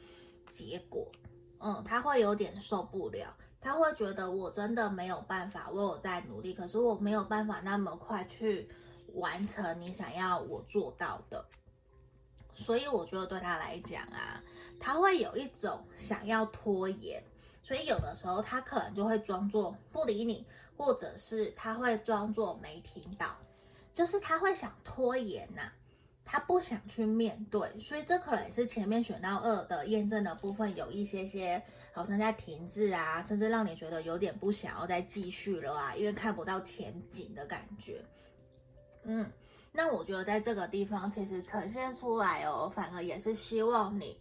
[0.52, 1.08] 结果，
[1.60, 8.68] 嗯，他会有点受不了，他会觉得我真的没有办法为，我在努力，可是我没有办法那么快去
[9.14, 11.46] 完成你想要我做到的，
[12.56, 14.42] 所以我觉得对他来讲啊，
[14.80, 17.22] 他会有一种想要拖延，
[17.62, 20.46] 所以有的时候他可能就会装作不理你。
[20.78, 23.36] 或者是他会装作没听到，
[23.94, 25.72] 就是他会想拖延呐、
[26.26, 31.62] 他不想去面对，所以这可能也是前面选到二的验证的部分有一些些
[31.94, 38.04] 好像在停滞啊，甚至让你觉得有点不想要再继续了啊，因为看不到前景的感觉。
[39.04, 39.30] 嗯，
[39.72, 44.18] 那我觉得在这个地方其实呈现出来哦，反而也是希望你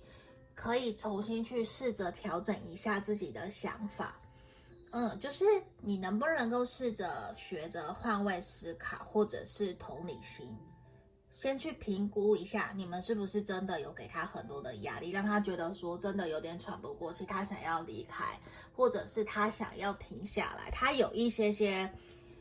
[0.55, 4.20] 可以重新去试着调整一下自己的想法。
[4.93, 5.45] 嗯，就是
[5.81, 10.49] 你能不能够试着学着换位思考，或者是同理心，
[11.31, 18.37] 先去评估一下你们是不是真的有给他很多的压力，让他觉得说真的有点喘不过气，他想要离开，
[18.75, 21.89] 或者是他想要停下来，他有一些些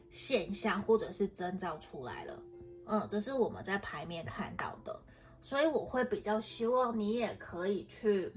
[0.09, 2.41] 现象或者是征兆出来了。
[2.87, 4.99] 嗯，这是我们在牌面看到的，
[5.39, 8.33] 所以我会比较希望你也可以去。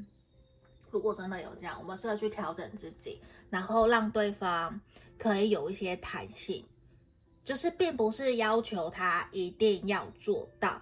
[0.92, 4.80] 如果真的有这样，我们试着去调整自己，然后让对方
[5.18, 6.64] 可以有一些弹性，
[7.44, 10.80] 就是并不是要求他一定要做到。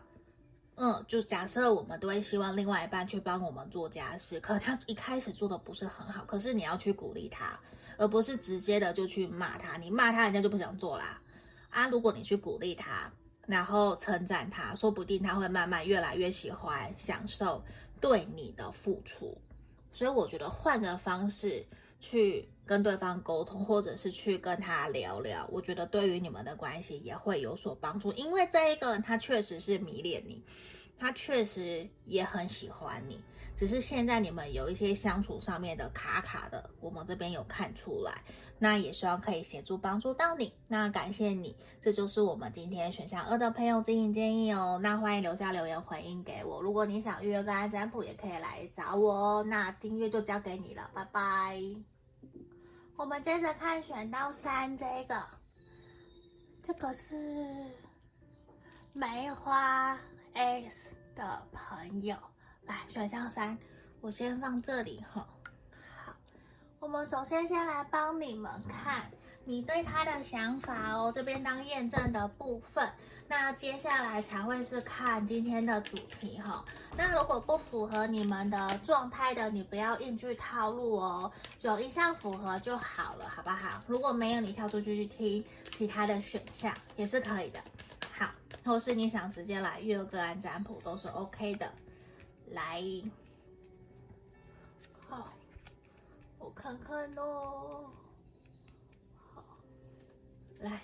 [0.75, 7.61] 嗯，就假设我们都会希望另外一半去帮我们做家事，可他一开始做的不是很好，可是你要去鼓励他，
[7.97, 9.77] 而不是直接的就去骂他。
[9.77, 11.21] 你骂他，人家就不想做啦。
[11.69, 13.13] 啊，如果你去鼓励他，
[13.47, 17.63] 然后称赞他，说不定他会慢慢越来越喜欢享受
[18.01, 19.37] 对你的付出。
[19.93, 21.67] 所以我觉得换个方式
[21.99, 28.13] 去跟对方沟通，或者是去跟他聊聊，我觉得对于你们的关系也会有所帮助。
[28.13, 30.43] 因为这一个人他确实是迷恋你，
[30.99, 33.21] 他确实也很喜欢你，
[33.57, 38.23] 只是现在你们有一些相处上面的卡卡的，我们这边有看出来。
[38.63, 40.53] 那也希望可以协助帮助到你。
[40.69, 44.79] 那感谢你，这就是我们今天选项二的朋友经营建议哦。
[44.83, 46.61] 那欢迎留下留言回应给我。
[46.61, 49.43] 如果你想预约个案占卜，也可以来找我哦。
[49.43, 51.59] 那订阅就交给你了，拜拜。
[52.97, 55.27] 我们接着看选到三这个，
[56.63, 57.17] 这个是
[58.93, 59.99] 梅花
[60.35, 62.15] S 的朋友，
[62.67, 63.57] 来选项三，
[64.03, 65.27] 我先放这里哈。
[66.81, 69.11] 我们首先先来帮你们看
[69.45, 72.91] 你对他的想法哦，这边当验证的部分。
[73.29, 76.65] 那接下来才会是看今天的主题哈。
[76.97, 83.83] 那如果不符合你们的状态的，你不要硬去套路哦，有一项符合就好了，好不好？
[83.87, 85.45] 如果没有，你跳出去去听
[85.77, 87.61] 其他的选项也是可以的。
[88.11, 88.31] 好，
[88.65, 91.71] 或是你想直接来预约个案占卜都是 OK 的。
[92.53, 92.83] 来，
[96.41, 97.91] 我看看喽，
[99.15, 99.45] 好，
[100.59, 100.81] 来，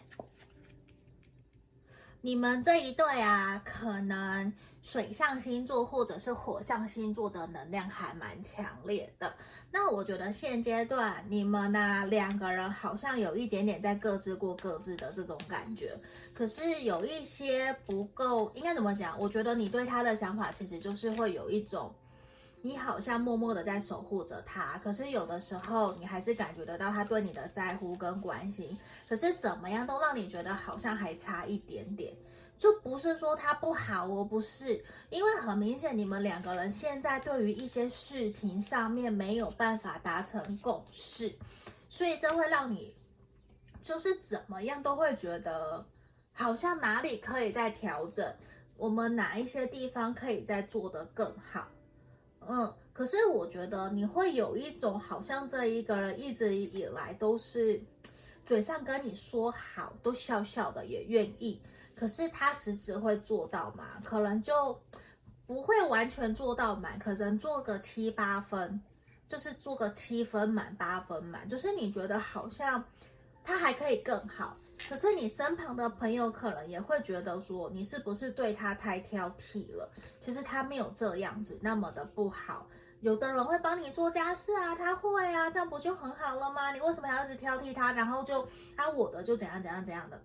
[2.20, 4.52] 你们这一对啊，可能
[4.82, 9.34] 水象星座或者是火象星座的能量还蛮强烈的。
[9.70, 15.98] 那我觉得现阶段你们呢、两个人好像有一点点在各自过各自的这种感觉，
[16.34, 19.18] 可是有一些不够，应该怎么讲？
[19.18, 21.92] 我觉得你对他的想法其实就是会有一种。
[22.66, 28.76] 你好像默默的在守护着他，可是有的时候你还是感觉得到他对你的在乎跟关心。
[29.08, 32.12] 可是怎么样都让你觉得好像还差一点点，
[32.58, 41.32] 就不是说他不好哦，不是，因为很明显你们两个人现在对于一些事情上面没有办法达成共识，
[41.88, 42.92] 所以这会让你
[43.80, 45.86] 就是怎么样都会觉得
[46.32, 48.34] 好像哪里可以再调整，
[48.76, 51.68] 我们哪一些地方可以再做得更好。
[52.48, 57.82] 嗯，可是我觉得你会有一种好像这一个人一直以来都是
[58.44, 61.60] 嘴上跟你说好，都笑笑的也愿意，
[61.94, 64.00] 可是他实质会做到吗？
[64.04, 64.80] 可能就
[65.46, 68.80] 不会完全做到满，可能做个七八分，
[69.28, 72.84] 就是做个七分满八分满，就是你觉得好像
[73.44, 74.56] 他还可以更好。
[74.88, 79.90] 可是你身旁的朋友可能也会觉得说，你是不是对他太挑剔了？
[80.20, 82.66] 其实他没有这样子那么的不好。
[83.00, 86.72] 有的人会帮你做家事啊，他会啊，这样不就很好了吗？
[86.72, 87.92] 你为什么要一直挑剔他？
[87.92, 90.20] 然后就他我的就怎样怎样怎样的。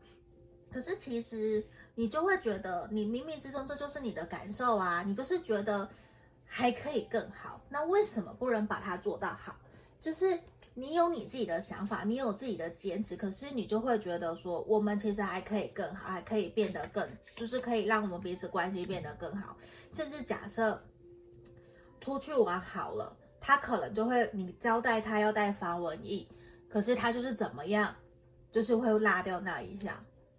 [0.71, 5.87] 可是其实你就会觉得，你冥冥之中这就是你的感受啊，你就是觉得
[6.45, 7.61] 还可以更好。
[7.69, 9.55] 那为什么不能把它做到好？
[10.01, 10.37] 就是。
[10.73, 19.57] 你有你自己的想法，你有自己的坚持，可是你就会觉得说，我们其实还可以更好，还可以变得更，就是可以让我们彼此关系变得更好。
[19.91, 20.81] 甚至假设
[21.99, 26.25] 出去玩好了，他可能就会你交代他要带防蚊液，
[26.69, 27.93] 可是他就是怎么样，
[28.49, 29.93] 就是会落掉那一项，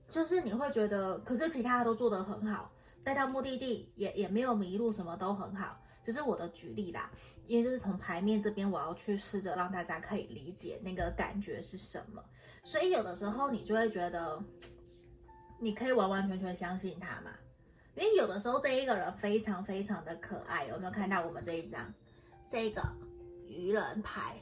[0.09, 2.73] 就是你会觉得，可是其他都做得很好，
[3.05, 5.79] 带到目的地也也没有迷路，什么都很好。
[6.05, 7.11] 这是我的举例啦，
[7.47, 12.23] 因为这是从牌面这边，我要去试着让大家可以理解那个感觉是什么。
[12.63, 14.43] 所以有的时候你就会觉得，
[15.59, 17.31] 你可以完完全全相信他嘛。
[17.95, 21.93] 因为有的时候这一个人非常非常的可爱，有没有看到我们这一张？
[22.49, 22.83] 这个
[23.47, 24.37] 愚人牌，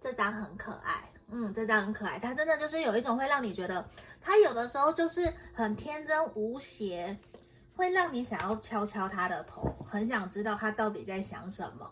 [0.00, 2.18] 这张很可爱，嗯，这张很可爱。
[2.18, 3.88] 他真的就是有一种会让你觉得，
[4.20, 7.18] 他有的时候就是很天真无邪。
[7.78, 11.88] 会让你想要敲敲他的头，很想知道他到底在想什么。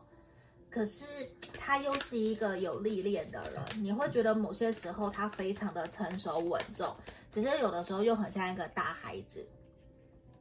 [0.68, 1.04] 可是
[1.56, 6.92] 他又是一个有历练的人，你会觉得某些时候他非常的成熟稳重，
[7.30, 9.46] 只是有的时候又很像一个大孩子。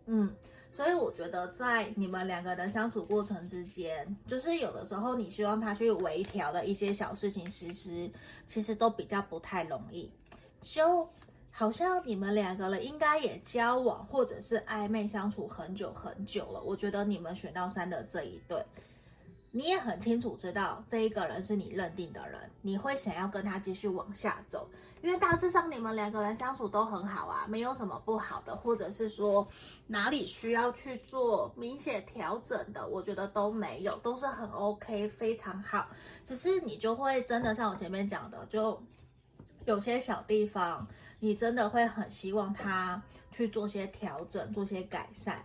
[0.08, 0.36] 嗯，
[0.68, 8.10] 所以我觉得在你们两个的相处过程之间，就是有的时候你希望他去微调的一些小事情，其实
[8.48, 10.12] 其实都比较不太容易。
[10.64, 11.08] 就。
[11.58, 16.62] 好像你们两个人应该也交往或者是暧昧相处很久很久了。
[16.62, 18.62] 我觉得你们选到三的这一对，
[19.52, 24.68] 你也很清楚知道这一个人是你认定的人，你会想要跟他继续往下走，
[25.02, 29.48] 因为大致上你们两个人相处都很好啊，没有什么不好的，或者是说
[29.88, 35.88] 哪里需要去做明显调整的，我觉得都没有，都是很 OK，非常好。
[36.26, 38.78] 只是你就会真的像我前面讲的，就
[39.66, 40.88] 有些小地方。
[41.18, 43.02] 你真的会很希望他
[43.32, 45.44] 去做些调整，做些改善，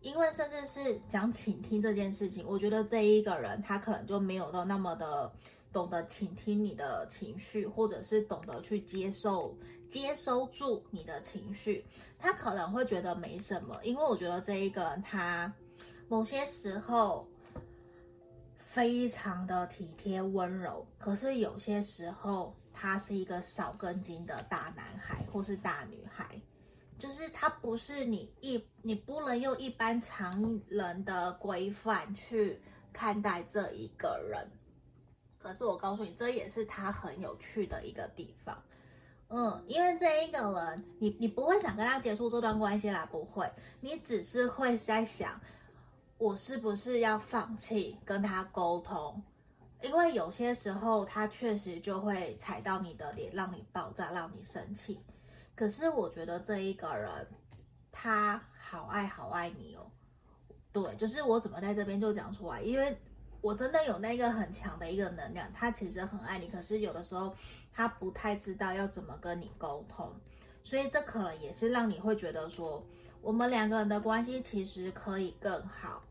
[0.00, 5.32] 因为甚至是讲倾听这件事情，我觉得这一个人他可能就没有到那么的
[5.72, 9.56] 懂得倾听你的情绪，或者是懂得去接受、
[9.88, 11.86] 接收住你的情绪，
[12.18, 15.50] 他可能会觉得没什么，因为我觉得这一个人他
[16.08, 17.26] 某些时候
[18.58, 26.42] 非常的体贴温柔，可是有些时候他是一个少根筋的大男孩或是大女孩，
[26.98, 32.60] 就是他不是你一你不能用一般常人的规范去
[32.92, 34.50] 看待这一个人。
[35.38, 38.60] 可是我告诉你，这也是他很有趣的一个地方。
[39.28, 43.48] 嗯，因为这一个人，你你不会想跟他结束这段关系啦，不会，
[43.80, 45.40] 你只是会在想。
[46.18, 49.22] 我是不是要放弃跟他沟通？
[49.82, 55.00] 因为有些时候他确实就会踩到你的脸，让你爆炸，让你生气。
[55.54, 57.26] 可是我觉得这一个人，
[57.90, 59.90] 他好爱好爱你哦。
[60.72, 62.96] 对，就是我怎么在这边就讲出来，因为
[63.40, 67.34] 我真的有那个很强的一个能量，他其实很爱你，可是有的时候
[67.72, 70.10] 他不太知道要怎么跟你沟通，
[70.64, 72.82] 所以这可能也是让你会觉得说，
[73.20, 76.02] 我们两个人的关系其实可以更好。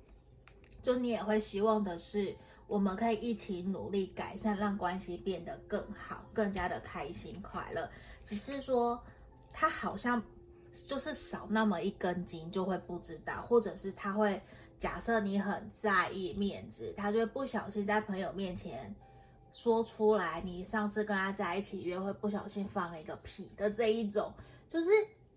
[0.83, 2.35] 就你也会希望的是，
[2.71, 7.89] 我们可以一起努力改善，让关系变得更好，更加的开心快乐。
[8.23, 9.03] 只是说，
[9.51, 10.23] 他好像
[10.87, 14.41] 就是少那么一根筋，就会不知道，或者是他会
[14.79, 18.95] 假设你很在意面子，他就会不小心在朋友面前
[19.51, 24.33] 说出来，你上次跟他在一起约会不小心放了一个屁的这一种，
[24.69, 24.89] 就是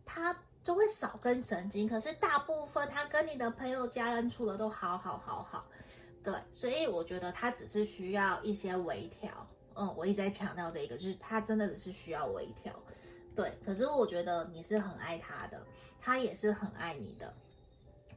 [0.07, 0.37] 他。
[0.65, 5.67] 就会少根神经，可是大部分他跟你的朋友、家人处的都好好好好，
[6.25, 9.47] 对，所以我觉得他只是需要一些微调。
[9.75, 12.73] 嗯，我一直在强调这个，就是他真的只是需要微调，
[13.37, 13.57] 对。
[13.65, 15.61] 可是我觉得你是很爱他的，
[16.01, 17.33] 他也是很爱你的。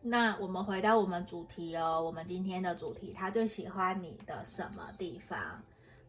[0.01, 5.61] 那我们回到我们主题哦，我们今天的主题，他最喜欢你的什么地方？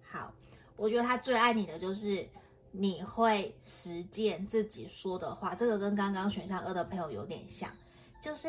[0.03, 0.33] 好，
[0.77, 2.27] 我觉得他最爱你的就是。
[2.71, 7.73] 你会实践自己说的话，这个跟刚刚选项二的朋友有点像，
[8.21, 8.47] 就是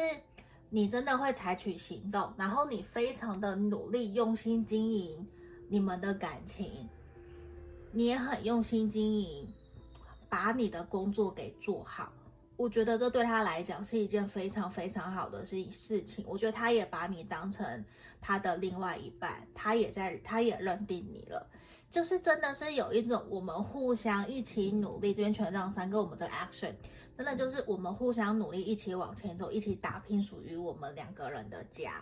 [0.70, 5.28] 你真的会采取行动，然后你非常的努力、用心经营
[5.68, 6.88] 你们的感情，
[7.92, 9.48] 你也很用心经营，
[10.30, 12.12] 把你的工作给做好。
[12.56, 16.26] 我觉得这对他来讲是一件非常非常好的事事情。
[16.28, 17.86] 我觉得他也把你当成
[18.20, 21.48] 他的另外一半，他也在，他也认定你了。
[21.90, 26.74] 就是真的是有一种我们互相一起努力，这边权杖三跟我们的 action，
[27.20, 32.02] 真的就是我们互相努力，一起往前走，一起打拼属于我们两个人的家。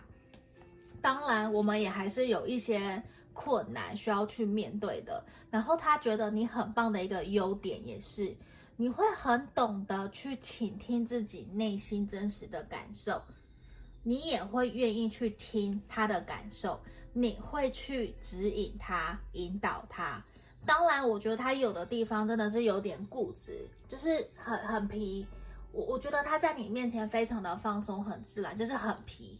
[1.02, 3.02] 当然，我们也还是有一些
[3.32, 5.24] 困难需要去面对的。
[5.50, 8.32] 然后他觉得你很棒的一个优点也是，
[8.76, 13.20] 你会很懂得去倾听自己内心真实的感受，
[14.04, 16.80] 你也会愿意去听他的感受。
[17.12, 20.24] 你会去指引他、引导他。
[20.66, 25.26] 当然，我觉得他有的地方真的是有点固执，就是很很皮。
[25.72, 29.38] 我我觉得他在你面前非常的放松、很自然，就是很皮。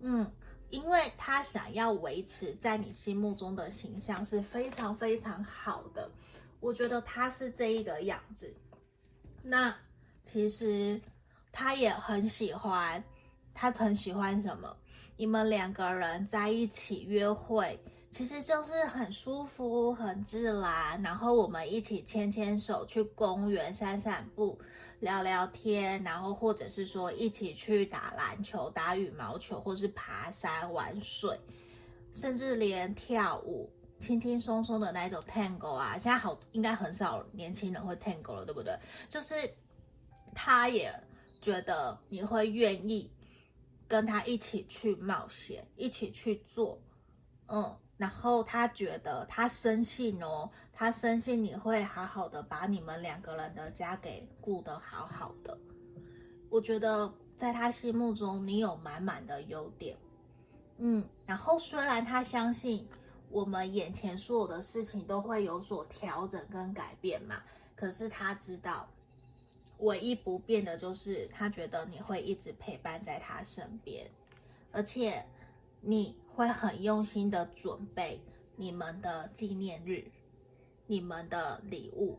[0.00, 0.30] 嗯，
[0.70, 6.10] 因为他想要维持在你心目中的形象是非常非常好的。
[6.60, 8.54] 我觉得他是这一个样子。
[9.42, 9.74] 那
[10.22, 11.00] 其实
[11.52, 13.02] 他也很喜欢，
[13.54, 14.76] 他很喜欢什么？
[15.16, 17.78] 你们两个人在一起约会，
[18.14, 21.02] 其实就是很舒服、很自然。
[21.02, 24.56] 然后我们一起牵牵手去公园散散步、
[25.00, 31.36] 聊聊天，然后或者是说一起去打篮球、打羽毛球，或是爬山、玩水，
[32.12, 38.78] 甚至连跳舞，轻轻松松的那种 tango 啊，现在好应该很少年轻人会 tango 了，对不对？
[39.08, 39.34] 就是
[40.36, 40.94] 他也
[41.40, 43.10] 觉得你会愿意。
[43.86, 46.80] 跟他一起去冒险，一起去做，
[47.48, 55.58] 嗯，然后他觉得他深信哦，他深信你会好好的把你们两个人的家给顾得好好的。
[56.50, 59.96] 我觉得在他心目中你有满满的优点，
[60.78, 62.86] 嗯，然后虽然他相信
[63.30, 67.42] 我们眼前所有的事情都会有所调整跟改变嘛，
[67.74, 68.88] 可是他知道。
[69.78, 74.08] 唯一不变的就是，他觉得你会一直陪伴在他身边，
[74.70, 75.26] 而且
[75.80, 78.20] 你会很用心的准备
[78.56, 80.04] 你们的纪念日、
[80.86, 82.18] 你们的礼物。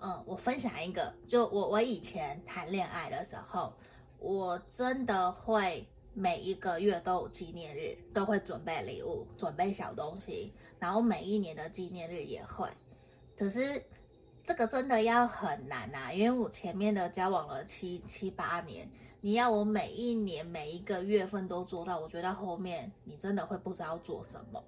[0.00, 3.72] 嗯，我分享一个，就我我以前谈恋爱的时候，
[4.18, 12.68] 我真的会每一个月都有纪念日，都会准备礼物、准备小东西，然后每一年的纪念日也会，
[13.36, 13.82] 可是。
[14.44, 18.90] 这个真的要很难啊，因为我前面的交往了七七八年，
[19.20, 24.62] 你要我每一年每一个月份都做到，我觉得后面你真的会不知道做什么。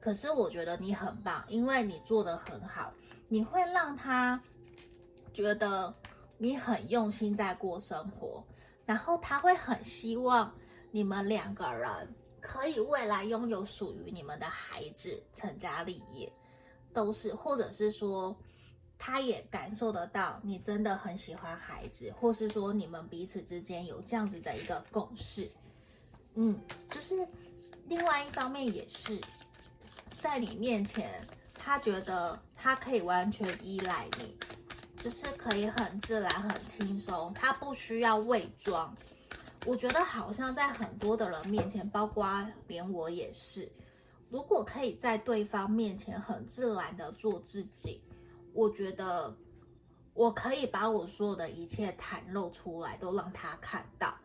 [0.00, 2.92] 可是我觉得你很棒，因为你做得很好，
[3.28, 4.40] 你会让他
[5.32, 5.92] 觉得
[6.38, 8.42] 你很用心在过生活，
[8.84, 10.52] 然后他会很希望
[10.90, 16.32] 你们两个人可以未来拥有属于你们的孩子，成家立业，
[16.94, 18.34] 都是，或者是说，
[18.98, 25.50] 他也感受得到你真的很喜欢孩子，或是说你们彼此之间有这样子的一个共识，
[26.34, 26.58] 嗯，
[26.90, 27.26] 就是
[27.86, 29.20] 另外一方面也是
[30.16, 31.20] 在你面前，
[31.54, 34.36] 他觉得他可以完全依赖你，
[34.98, 38.94] 就是可以很自然、很轻松，他不需要伪装。
[39.66, 43.68] 我觉得好像在很多的人面前，包括连我也是，
[44.30, 48.00] 如果可以在对方面前很自然的做自己，
[48.56, 49.36] 我觉得
[50.14, 54.18] 我可以把我所有的一切袒露出来，都让他看到，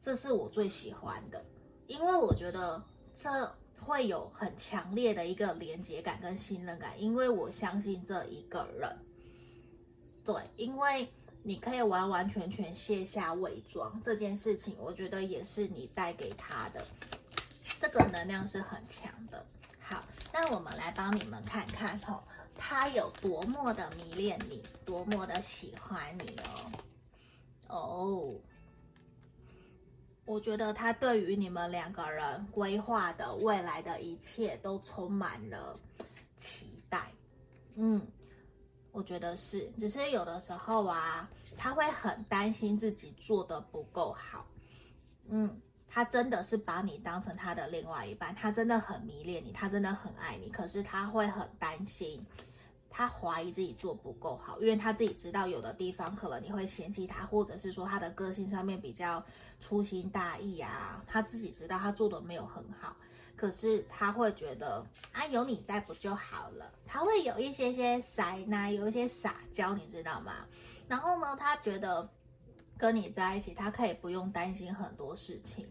[0.00, 1.42] 这是我最喜欢的，
[1.86, 8.98] 因为我觉得这会有很强烈的一个连接感跟信任感，因为我相信这一个人，
[10.24, 11.08] 对，因为。
[11.44, 16.84] 你可以完完全全卸下伪装这件事情，我觉得也是你带给他的，
[17.78, 19.46] 这个能量是很强的。
[20.40, 22.22] 那我们来帮你们看看哦，
[22.56, 26.70] 他有多么的迷恋你，多么的喜欢你哦。
[27.66, 28.34] 哦，
[30.24, 35.76] 我觉得他对于你们两个人规划的未来的一切都充满了
[36.36, 37.10] 期待。
[37.74, 38.06] 嗯。
[38.92, 44.46] 我觉得是，只是有的时候啊，他会很担心自己做得不够好。
[45.28, 45.60] 嗯，
[45.98, 50.48] 他真的是把你当成他的另外一半，他真的很迷恋你，他真的很爱你。
[50.48, 52.24] 可是他会很担心，
[52.88, 59.20] 他怀疑自己做不够好，因为他自己知道有的地方可能你会嫌弃他，或者是说他的个性上面比较
[59.58, 62.96] 粗心大意啊，他自己知道他做的没有很好。
[63.34, 66.70] 可是他会觉得啊，有你在不就好了？
[66.86, 70.46] 他会有一些些塞奶，有一些撒娇，你知道吗？
[70.86, 72.08] 然后呢，他觉得
[72.76, 75.68] 跟你在一起，他可以不用担心很多事情，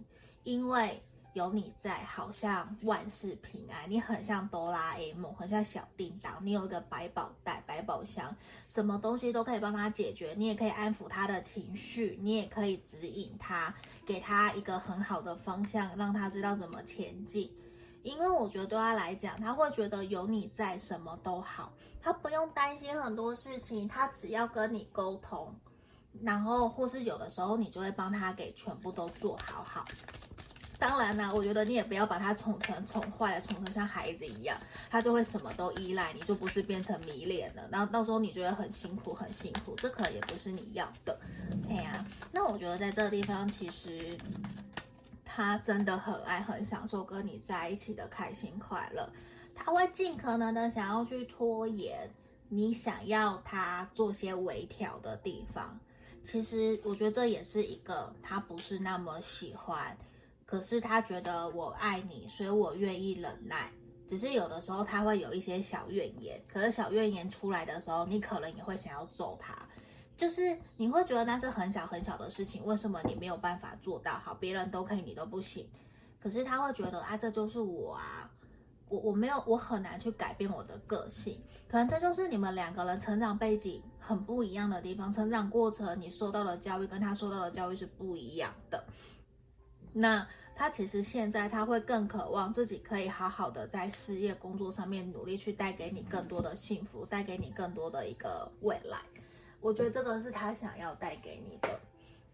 [0.47, 3.91] 因为有你在，好像万事平安。
[3.91, 8.33] 你很像哆啦 A 梦，很像小叮当，你有一个百宝袋、百宝箱，
[8.69, 10.33] 什么东西都可以帮他解决。
[10.37, 13.75] 你也可以安抚他的情绪，你也可以指引他。
[14.05, 17.53] 给他一个很好的方向，让他知道怎么前进。
[18.03, 25.53] 因为我觉得对他来讲，他会觉得有你在，什么都好，他不用担心很多事情，他只要跟你沟通，
[26.24, 29.86] 然后或是有的时候你就会帮他给全部都做好好。
[30.80, 34.55] 当然啦，我觉得你也不要把他宠成宠坏了，宠成像孩子一样，
[34.91, 37.68] 他就会什么都依赖你，就不是变成迷恋了。
[37.72, 41.20] 然后到时候你觉得很辛苦，很辛苦，这可能也不是你要的。
[41.68, 44.15] 对呀，那我觉得在这个地方，其实
[45.26, 49.09] 他真的很爱、很享受跟你在一起的开心快乐。
[49.55, 52.07] 他会尽可能的想要去拖延
[52.49, 55.80] 你想要他做些微调的地方。
[56.28, 59.97] 其实我觉得这也是一个他不是那么喜欢。
[60.45, 63.71] 可是他觉得我爱你，所以我愿意忍耐。
[64.05, 69.57] 只是有的时候他会有一些小怨言，可是小怨言出来的时候，你可能也会想要揍他。
[70.17, 74.34] 就是你会觉得那是很小很小的事情，为什么你没有办法做到好？
[74.34, 75.65] 别人都可以，你都不行。
[76.19, 78.30] 可是他会觉得啊，这就是我啊，
[78.89, 81.41] 我我没有，我很难去改变我的个性。
[81.67, 88.83] 可能这就是你们两个人成长背景很不一样的地方，成长过程你受到的教育跟他受到的教育是不一样的。
[89.93, 98.99] 那他其实现在他会更渴望自己可以好好的在事业工作上面努力，去带给你更多的幸福，带给你更多的一个未来。
[99.59, 101.79] 我觉得这个是他想要带给你的，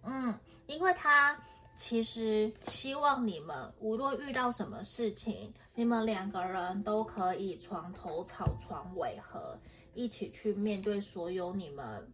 [0.03, 0.37] 嗯，
[0.67, 1.39] 因为他
[1.75, 9.59] 其实希望你们无论遇到什么事情，你们两个人都可以床头吵床尾和，
[9.93, 12.13] 一起去面对所有你们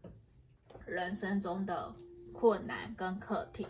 [0.86, 1.94] 人生中的
[2.34, 3.68] 困难跟课题。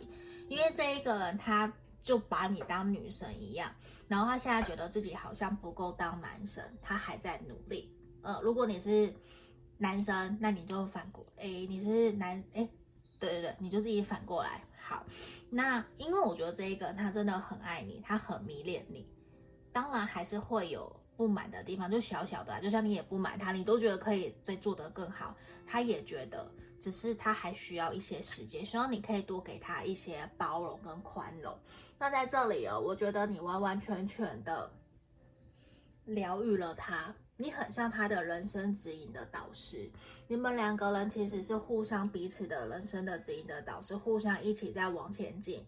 [0.48, 3.74] 因为这一个人，他就把你当女神一样，
[4.08, 7.92] 然后他现在觉得自己好像不够当男神，他还在努力。
[8.22, 9.14] 呃，如果你是
[9.78, 12.70] 男生，那你就反过，哎，你是男，哎，
[13.20, 14.64] 对对对，你就自己反过来。
[14.90, 15.06] 好，
[15.52, 19.08] 那因为我觉得这一个他真的很爱你，他很迷恋你，
[19.72, 25.36] 当然还是会有不满的地方，就小小的啊，就像你也不满他，你都觉得可以再做得更好，
[25.68, 26.52] 他也觉得。
[26.82, 31.54] 只是他还需要一些时间，希望你可以多给他一些包容跟宽容。
[31.98, 34.72] 那在这里哦，我觉得你完完全全的
[36.06, 39.90] 疗愈了他，你很像他的人生指引的导师。
[40.28, 45.66] 你们两个人其实是互相彼此的人生的指引的导师，互相一起在往前进。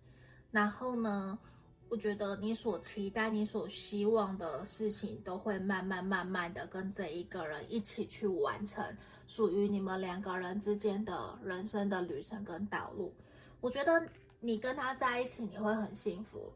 [0.52, 1.40] 然后呢，
[1.88, 8.86] 我觉得你所期待、你所希望的事情，都会慢慢慢慢的跟这一个人一起去完成。
[9.26, 13.16] 属于你们两个人之间的人生的旅程跟道路，
[13.62, 14.06] 我觉得
[14.42, 16.52] 你跟他在一起你会很幸福，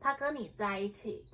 [0.00, 1.24] 他跟你在一起，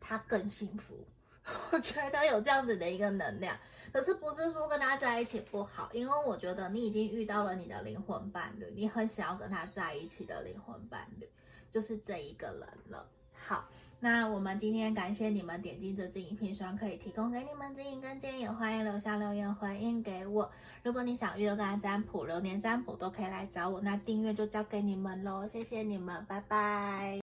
[0.00, 1.06] 他更幸福。
[1.70, 3.56] 我觉得有这样子的一个能量，
[3.92, 11.28] 可是不是说跟他在一起不好，因为我觉得你已经遇到了你的灵魂伴侣，你很想要跟他在一起的灵魂伴侣，
[11.70, 13.06] 就是这一个人了。
[13.32, 13.68] 好，
[14.00, 20.50] 那我们今天感谢你们点进这支影片，希望可以提供给你们指引跟建议，欢迎留下留言回应给我。
[20.82, 23.80] 如果你想预约个占卜、流年占卜，都可以来找我。
[23.80, 27.25] 那订阅就交给你们喽，谢谢你们，拜拜。